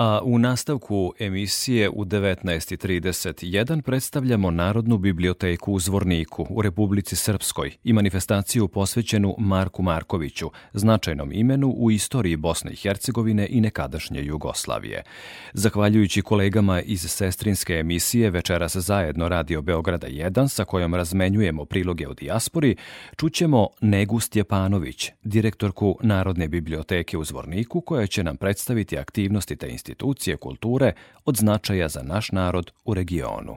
A 0.00 0.20
u 0.24 0.38
nastavku 0.38 1.12
emisije 1.18 1.88
u 1.90 2.04
19.31 2.04 3.82
predstavljamo 3.82 4.50
Narodnu 4.50 4.98
biblioteku 4.98 5.72
u 5.72 5.78
Zvorniku 5.78 6.46
u 6.50 6.62
Republici 6.62 7.16
Srpskoj 7.16 7.72
i 7.84 7.92
manifestaciju 7.92 8.68
posvećenu 8.68 9.34
Marku 9.38 9.82
Markoviću, 9.82 10.50
značajnom 10.72 11.32
imenu 11.32 11.68
u 11.68 11.90
istoriji 11.90 12.36
Bosne 12.36 12.72
i 12.72 12.76
Hercegovine 12.76 13.46
i 13.50 13.60
nekadašnje 13.60 14.22
Jugoslavije. 14.24 15.02
Zahvaljujući 15.52 16.22
kolegama 16.22 16.80
iz 16.80 17.00
sestrinske 17.00 17.74
emisije 17.74 18.30
Večeras 18.30 18.76
zajedno 18.76 19.28
Radio 19.28 19.62
Beograda 19.62 20.06
1 20.06 20.48
sa 20.48 20.64
kojom 20.64 20.94
razmenjujemo 20.94 21.64
priloge 21.64 22.08
o 22.08 22.14
dijaspori, 22.14 22.76
čućemo 23.16 23.68
Negu 23.80 24.20
Stjepanović, 24.20 25.10
direktorku 25.22 25.98
Narodne 26.02 26.48
biblioteke 26.48 27.18
u 27.18 27.24
Zvorniku 27.24 27.80
koja 27.80 28.06
će 28.06 28.24
nam 28.24 28.36
predstaviti 28.36 28.98
aktivnosti 28.98 29.56
te 29.56 29.68
institucije 29.68 29.89
institucije 29.90 30.36
kulture 30.36 30.92
od 31.24 31.36
značaja 31.36 31.88
za 31.88 32.02
naš 32.02 32.32
narod 32.32 32.72
u 32.84 32.94
regionu. 32.94 33.56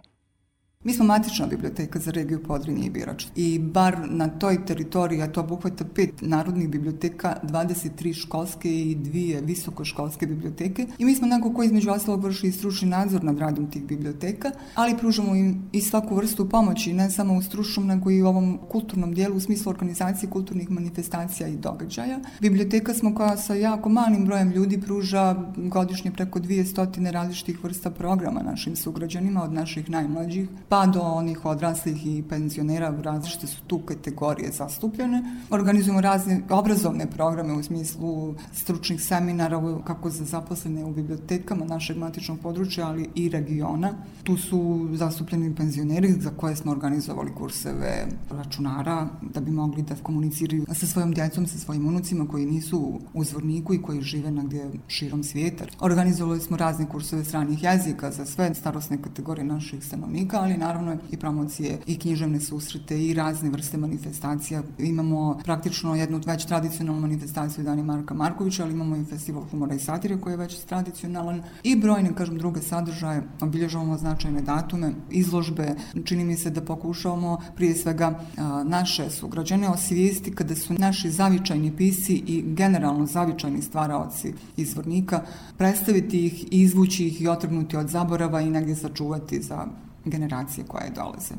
Mi 0.85 0.93
smo 0.93 1.05
matična 1.05 1.47
biblioteka 1.47 1.99
za 1.99 2.11
regiju 2.11 2.43
Podrinje 2.43 2.85
i 2.85 2.89
Birač. 2.89 3.25
I 3.35 3.59
bar 3.59 3.97
na 4.09 4.27
toj 4.27 4.65
teritoriji, 4.65 5.21
a 5.21 5.27
to 5.27 5.41
obuhvata 5.41 5.85
pet 5.95 6.21
narodnih 6.21 6.69
biblioteka, 6.69 7.35
23 7.43 8.13
školske 8.13 8.81
i 8.81 8.95
dvije 8.95 9.41
visokoškolske 9.41 10.27
biblioteke. 10.27 10.87
I 10.97 11.05
mi 11.05 11.15
smo 11.15 11.27
neko 11.27 11.53
koji 11.53 11.65
između 11.65 11.91
ostalog 11.91 12.23
vrši 12.23 12.47
i 12.47 12.51
stručni 12.51 12.87
nadzor 12.89 13.23
nad 13.23 13.39
radom 13.39 13.71
tih 13.71 13.83
biblioteka, 13.83 14.51
ali 14.75 14.97
pružamo 14.97 15.35
im 15.35 15.69
i 15.71 15.81
svaku 15.81 16.15
vrstu 16.15 16.49
pomoći, 16.49 16.93
ne 16.93 17.09
samo 17.09 17.37
u 17.37 17.41
stručnom, 17.41 17.87
nego 17.87 18.11
i 18.11 18.21
u 18.21 18.27
ovom 18.27 18.59
kulturnom 18.69 19.13
dijelu 19.13 19.35
u 19.35 19.39
smislu 19.39 19.69
organizacije 19.69 20.29
kulturnih 20.29 20.71
manifestacija 20.71 21.47
i 21.47 21.57
događaja. 21.57 22.19
Biblioteka 22.39 22.93
smo 22.93 23.15
koja 23.15 23.37
sa 23.37 23.53
jako 23.53 23.89
malim 23.89 24.25
brojem 24.25 24.51
ljudi 24.51 24.81
pruža 24.81 25.35
godišnje 25.57 26.11
preko 26.11 26.39
200 26.39 27.11
različitih 27.11 27.63
vrsta 27.63 27.91
programa 27.91 28.41
našim 28.41 28.75
sugrađanima, 28.75 29.43
od 29.43 29.53
naših 29.53 29.89
najmlađih 29.89 30.49
pa 30.73 30.85
do 30.85 31.01
onih 31.01 31.45
odraslih 31.45 32.07
i 32.07 32.23
penzionera, 32.29 32.93
različite 33.01 33.47
su 33.47 33.61
tu 33.67 33.79
kategorije 33.79 34.51
zastupljene. 34.51 35.23
Organizujemo 35.49 36.01
razne 36.01 36.41
obrazovne 36.49 37.11
programe 37.11 37.53
u 37.53 37.63
smislu 37.63 38.35
stručnih 38.53 39.03
seminara 39.03 39.81
kako 39.83 40.09
za 40.09 40.25
zaposlene 40.25 40.85
u 40.85 40.91
bibliotekama 40.93 41.65
našeg 41.65 41.97
matičnog 41.97 42.39
područja, 42.39 42.87
ali 42.87 43.09
i 43.15 43.29
regiona. 43.29 43.93
Tu 44.23 44.37
su 44.37 44.89
zastupljeni 44.93 45.55
penzioneri 45.55 46.11
za 46.11 46.29
koje 46.29 46.55
smo 46.55 46.71
organizovali 46.71 47.35
kurseve 47.35 48.07
računara 48.29 49.07
da 49.21 49.41
bi 49.41 49.51
mogli 49.51 49.81
da 49.81 49.95
komuniciraju 49.95 50.65
sa 50.73 50.87
svojom 50.87 51.13
djecom, 51.13 51.47
sa 51.47 51.57
svojim 51.57 51.87
unucima 51.87 52.27
koji 52.27 52.45
nisu 52.45 52.99
u 53.13 53.23
zvorniku 53.23 53.73
i 53.73 53.81
koji 53.81 54.01
žive 54.01 54.31
negdje 54.31 54.71
širom 54.87 55.23
svijeta. 55.23 55.65
Organizovali 55.79 56.39
smo 56.41 56.57
razne 56.57 56.89
kurseve 56.89 57.23
stranih 57.23 57.63
jezika 57.63 58.11
za 58.11 58.25
sve 58.25 58.53
starosne 58.55 59.01
kategorije 59.01 59.45
naših 59.45 59.85
stanovnika, 59.85 60.39
ali 60.39 60.62
naravno 60.63 60.97
i 61.11 61.17
promocije 61.17 61.79
i 61.87 61.97
književne 61.99 62.39
susrete 62.39 62.99
i 63.05 63.13
razne 63.13 63.49
vrste 63.49 63.77
manifestacija. 63.77 64.63
Imamo 64.79 65.39
praktično 65.43 65.95
jednu 65.95 66.21
već 66.25 66.45
tradicionalnu 66.45 67.01
manifestaciju 67.01 67.63
Dani 67.63 67.83
Marka 67.83 68.13
Markovića, 68.13 68.63
ali 68.63 68.73
imamo 68.73 68.95
i 68.95 69.05
festival 69.05 69.43
humora 69.51 69.75
i 69.75 69.79
satire 69.79 70.21
koji 70.21 70.33
je 70.33 70.37
već 70.37 70.59
tradicionalan 70.59 71.43
i 71.63 71.75
brojne, 71.75 72.15
kažem, 72.15 72.37
druge 72.37 72.61
sadržaje. 72.61 73.23
Obilježavamo 73.41 73.97
značajne 73.97 74.41
datume, 74.41 74.93
izložbe. 75.11 75.75
Čini 76.05 76.25
mi 76.25 76.37
se 76.37 76.49
da 76.49 76.61
pokušavamo 76.61 77.37
prije 77.55 77.75
svega 77.75 78.19
naše 78.65 79.09
sugrađane 79.09 79.69
osvijesti 79.69 80.35
kada 80.35 80.55
su 80.55 80.73
naši 80.73 81.11
zavičajni 81.11 81.75
pisi 81.77 82.13
i 82.27 82.43
generalno 82.47 83.05
zavičajni 83.05 83.61
stvaraoci 83.61 84.33
izvornika, 84.57 85.23
predstaviti 85.57 86.25
ih, 86.25 86.45
izvući 86.51 87.07
ih 87.07 87.21
i 87.21 87.27
otrgnuti 87.27 87.77
od 87.77 87.89
zaborava 87.89 88.41
i 88.41 88.49
negdje 88.49 88.75
sačuvati 88.75 89.41
za 89.41 89.65
generacije 90.05 90.67
koje 90.67 90.89
dolaze. 90.89 91.35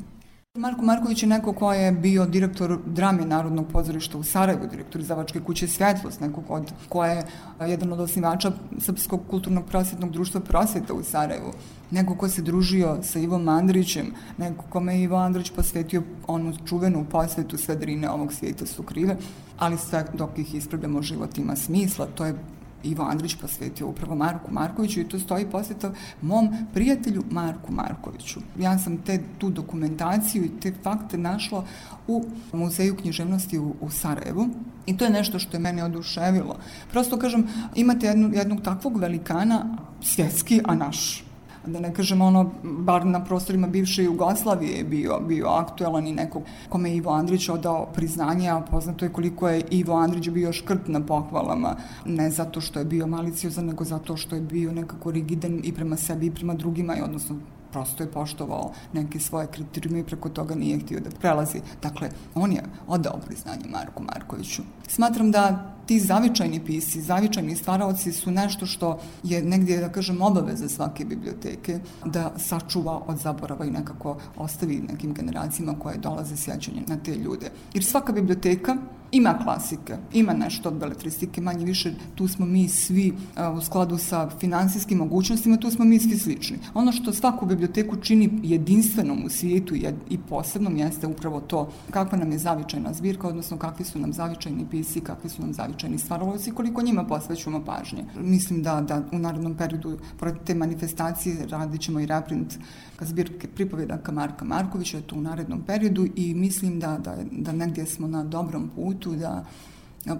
Marko 0.57 0.81
Marković 0.81 1.23
je 1.23 1.29
neko 1.29 1.53
ko 1.53 1.73
je 1.73 1.91
bio 1.91 2.25
direktor 2.25 2.79
drame 2.85 3.25
Narodnog 3.25 3.65
pozorišta 3.71 4.17
u 4.17 4.23
Sarajevu, 4.23 4.67
direktor 4.71 5.01
izdavačke 5.01 5.39
kuće 5.39 5.67
Svjetlost, 5.67 6.21
neko 6.21 6.41
od, 6.49 6.71
ko 6.89 7.05
je 7.05 7.23
jedan 7.59 7.93
od 7.93 7.99
osnivača 7.99 8.51
Srpskog 8.79 9.21
kulturnog 9.29 9.65
prosvetnog 9.65 10.11
društva 10.11 10.41
prosveta 10.41 10.93
u 10.93 11.03
Sarajevu, 11.03 11.51
neko 11.91 12.15
ko 12.15 12.29
se 12.29 12.41
družio 12.41 12.97
sa 13.03 13.19
Ivom 13.19 13.49
Andrićem, 13.49 14.13
neko 14.37 14.65
kome 14.69 14.95
je 14.95 15.03
Ivo 15.03 15.17
Andrić 15.17 15.51
posvetio 15.51 16.03
onu 16.27 16.53
čuvenu 16.65 17.05
posvetu 17.11 17.57
sve 17.57 17.75
drine 17.75 18.09
ovog 18.09 18.33
svijeta 18.33 18.65
su 18.65 18.83
krive, 18.83 19.17
ali 19.57 19.77
sve 19.77 20.05
dok 20.13 20.37
ih 20.37 20.55
ispravljamo 20.55 21.01
život 21.01 21.37
ima 21.37 21.55
smisla, 21.55 22.07
to 22.15 22.25
je 22.25 22.35
Ivo 22.85 23.03
Andrić 23.03 23.35
posvetio 23.35 23.87
upravo 23.87 24.15
Marku 24.15 24.51
Markoviću 24.51 24.99
i 24.99 25.09
tu 25.09 25.19
stoji 25.19 25.45
posveta 25.45 25.93
mom 26.21 26.49
prijatelju 26.73 27.23
Marku 27.31 27.71
Markoviću. 27.71 28.39
Ja 28.59 28.79
sam 28.79 28.97
te, 28.97 29.19
tu 29.37 29.49
dokumentaciju 29.49 30.45
i 30.45 30.59
te 30.61 30.73
fakte 30.83 31.17
našla 31.17 31.65
u 32.07 32.25
Muzeju 32.53 32.95
književnosti 32.95 33.59
u, 33.59 33.75
u 33.81 33.89
Sarajevu 33.89 34.49
i 34.85 34.97
to 34.97 35.05
je 35.05 35.11
nešto 35.11 35.39
što 35.39 35.57
je 35.57 35.61
mene 35.61 35.83
oduševilo. 35.83 36.57
Prosto 36.91 37.19
kažem, 37.19 37.47
imate 37.75 38.07
jednu, 38.07 38.31
jednog 38.33 38.61
takvog 38.61 38.97
velikana, 38.97 39.77
svjetski, 40.01 40.61
a 40.65 40.75
naš 40.75 41.23
da 41.67 41.79
ne 41.79 41.93
kažem 41.93 42.21
ono, 42.21 42.51
bar 42.63 43.05
na 43.05 43.23
prostorima 43.23 43.67
bivše 43.67 44.03
Jugoslavije 44.03 44.77
je 44.77 44.83
bio, 44.83 45.19
bio 45.27 45.47
aktuelan 45.47 46.07
i 46.07 46.13
nekog 46.13 46.43
kome 46.69 46.89
je 46.89 46.95
Ivo 46.95 47.11
Andrić 47.11 47.49
odao 47.49 47.85
priznanje, 47.93 48.49
a 48.49 48.61
poznato 48.61 49.05
je 49.05 49.13
koliko 49.13 49.49
je 49.49 49.63
Ivo 49.71 49.93
Andrić 49.93 50.29
bio 50.29 50.53
škrt 50.53 50.87
na 50.87 51.05
pohvalama, 51.05 51.75
ne 52.05 52.29
zato 52.29 52.61
što 52.61 52.79
je 52.79 52.85
bio 52.85 53.07
maliciozan, 53.07 53.65
nego 53.65 53.83
zato 53.83 54.17
što 54.17 54.35
je 54.35 54.41
bio 54.41 54.71
nekako 54.71 55.11
rigidan 55.11 55.61
i 55.63 55.73
prema 55.73 55.97
sebi 55.97 56.25
i 56.25 56.31
prema 56.31 56.53
drugima, 56.53 56.97
i 56.97 57.01
odnosno 57.01 57.35
prosto 57.75 58.03
je 58.03 58.11
poštovao 58.11 58.71
neke 58.93 59.19
svoje 59.19 59.47
kriterijume 59.47 59.99
i 59.99 60.03
preko 60.03 60.29
toga 60.29 60.55
nije 60.55 60.79
htio 60.79 60.99
da 60.99 61.09
prelazi. 61.09 61.59
Dakle, 61.81 62.09
on 62.35 62.51
je 62.51 62.63
odao 62.87 63.19
priznanje 63.25 63.65
Marku 63.69 64.03
Markoviću. 64.03 64.61
Smatram 64.87 65.31
da 65.31 65.75
ti 65.85 65.99
zavičajni 65.99 66.65
pisi, 66.65 67.01
zavičajni 67.01 67.55
stvaraoci 67.55 68.11
su 68.11 68.31
nešto 68.31 68.65
što 68.65 68.99
je 69.23 69.41
negdje, 69.43 69.81
da 69.81 69.91
kažem, 69.91 70.21
obaveza 70.21 70.69
svake 70.69 71.05
biblioteke 71.05 71.79
da 72.05 72.31
sačuva 72.37 73.01
od 73.07 73.17
zaborava 73.17 73.65
i 73.65 73.71
nekako 73.71 74.17
ostavi 74.37 74.79
nekim 74.91 75.13
generacijama 75.13 75.79
koje 75.79 75.97
dolaze 75.97 76.37
sjećanje 76.37 76.83
na 76.87 76.95
te 76.97 77.15
ljude. 77.15 77.51
Jer 77.73 77.83
svaka 77.83 78.13
biblioteka 78.13 78.77
ima 79.15 79.37
klasike, 79.43 79.97
ima 80.13 80.33
nešto 80.33 80.69
od 80.69 80.75
beletristike, 80.75 81.41
manje 81.41 81.65
više 81.65 81.93
tu 82.15 82.27
smo 82.27 82.45
mi 82.45 82.69
svi 82.69 83.13
u 83.57 83.61
skladu 83.61 83.97
sa 83.97 84.29
finansijskim 84.39 84.97
mogućnostima, 84.97 85.57
tu 85.57 85.71
smo 85.71 85.85
mi 85.85 85.99
svi 85.99 86.17
slični. 86.17 86.57
Ono 86.73 86.91
što 86.91 87.13
svaku 87.13 87.45
biblioteku 87.45 87.95
čini 87.95 88.39
jedinstvenom 88.43 89.25
u 89.25 89.29
svijetu 89.29 89.75
i 90.09 90.17
posebnom 90.29 90.77
jeste 90.77 91.07
upravo 91.07 91.41
to 91.41 91.69
kakva 91.91 92.17
nam 92.17 92.31
je 92.31 92.37
zavičajna 92.37 92.93
zbirka, 92.93 93.27
odnosno 93.27 93.57
kakvi 93.57 93.85
su 93.85 93.99
nam 93.99 94.13
zavičajni 94.13 94.65
pisi, 94.71 95.01
kakvi 95.01 95.29
su 95.29 95.41
nam 95.41 95.53
zavičajni 95.53 95.97
stvaroloci, 95.97 96.51
koliko 96.51 96.81
njima 96.81 97.03
posvećujemo 97.03 97.65
pažnje. 97.65 98.05
Mislim 98.19 98.63
da, 98.63 98.81
da 98.81 99.03
u 99.11 99.19
narodnom 99.19 99.55
periodu, 99.55 99.97
pored 100.19 100.35
te 100.45 100.55
manifestacije, 100.55 101.47
radit 101.49 101.81
ćemo 101.81 101.99
i 101.99 102.05
reprint 102.05 102.57
zbirke 103.01 103.47
pripovjedaka 103.47 104.11
Marka 104.11 104.45
Markovića, 104.45 105.01
to 105.01 105.15
u 105.15 105.21
narednom 105.21 105.61
periodu 105.61 106.07
i 106.15 106.33
mislim 106.33 106.79
da, 106.79 106.97
da, 106.97 107.17
da 107.31 107.51
negdje 107.51 107.85
smo 107.85 108.07
na 108.07 108.23
dobrom 108.23 108.69
putu, 108.75 109.04
da 109.11 109.45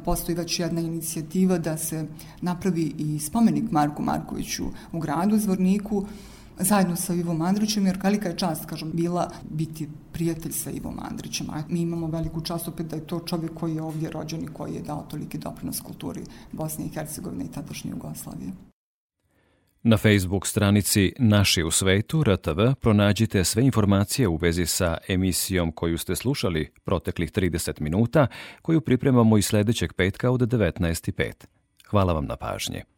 postoji 0.06 0.36
već 0.36 0.60
jedna 0.60 0.82
inicijativa 0.82 1.58
da 1.58 1.78
se 1.78 2.06
napravi 2.42 2.96
i 2.98 3.20
spomenik 3.20 3.72
Marku 3.72 4.02
Markoviću 4.02 4.66
u 4.92 5.00
gradu 5.00 5.38
Zvorniku, 5.38 6.06
zajedno 6.60 6.96
sa 6.96 7.14
Ivom 7.14 7.42
Andrićem, 7.42 7.86
jer 7.86 8.00
velika 8.04 8.30
je 8.30 8.38
čast, 8.38 8.66
kažem, 8.66 8.92
bila 8.94 9.30
biti 9.50 9.90
prijatelj 10.12 10.52
sa 10.52 10.72
Ivom 10.72 11.00
Andrićem. 11.00 11.50
A 11.50 11.64
mi 11.70 11.82
imamo 11.82 12.08
veliku 12.08 12.42
čast 12.42 12.68
opet 12.68 12.88
da 12.88 12.96
je 12.96 13.08
to 13.08 13.20
čovjek 13.20 13.54
koji 13.54 13.76
je 13.76 13.82
ovdje 13.82 14.10
rođen 14.10 14.44
i 14.44 14.48
koji 14.48 14.74
je 14.74 14.82
dao 14.82 15.06
toliki 15.10 15.38
doprinos 15.38 15.80
kulturi 15.80 16.24
Bosne 16.52 16.86
i 16.86 16.90
Hercegovine 16.90 17.46
i 17.46 17.52
tadašnje 17.52 17.92
Jugoslavije. 17.92 18.52
Na 19.88 19.98
Facebook 19.98 20.48
stranici 20.48 21.14
Naši 21.20 21.64
u 21.64 21.72
svetu 21.72 22.24
RTV 22.24 22.60
pronađite 22.82 23.44
sve 23.44 23.64
informacije 23.64 24.28
u 24.28 24.36
vezi 24.36 24.66
sa 24.66 24.98
emisijom 25.08 25.72
koju 25.72 25.98
ste 25.98 26.16
slušali 26.16 26.72
proteklih 26.84 27.32
30 27.32 27.82
minuta, 27.82 28.28
koju 28.62 28.82
pripremamo 28.82 29.38
i 29.38 29.42
sljedećeg 29.42 29.94
petka 29.94 30.32
od 30.32 30.42
19.5. 30.42 31.32
Hvala 31.90 32.14
vam 32.14 32.26
na 32.26 32.36
pažnje. 32.36 32.95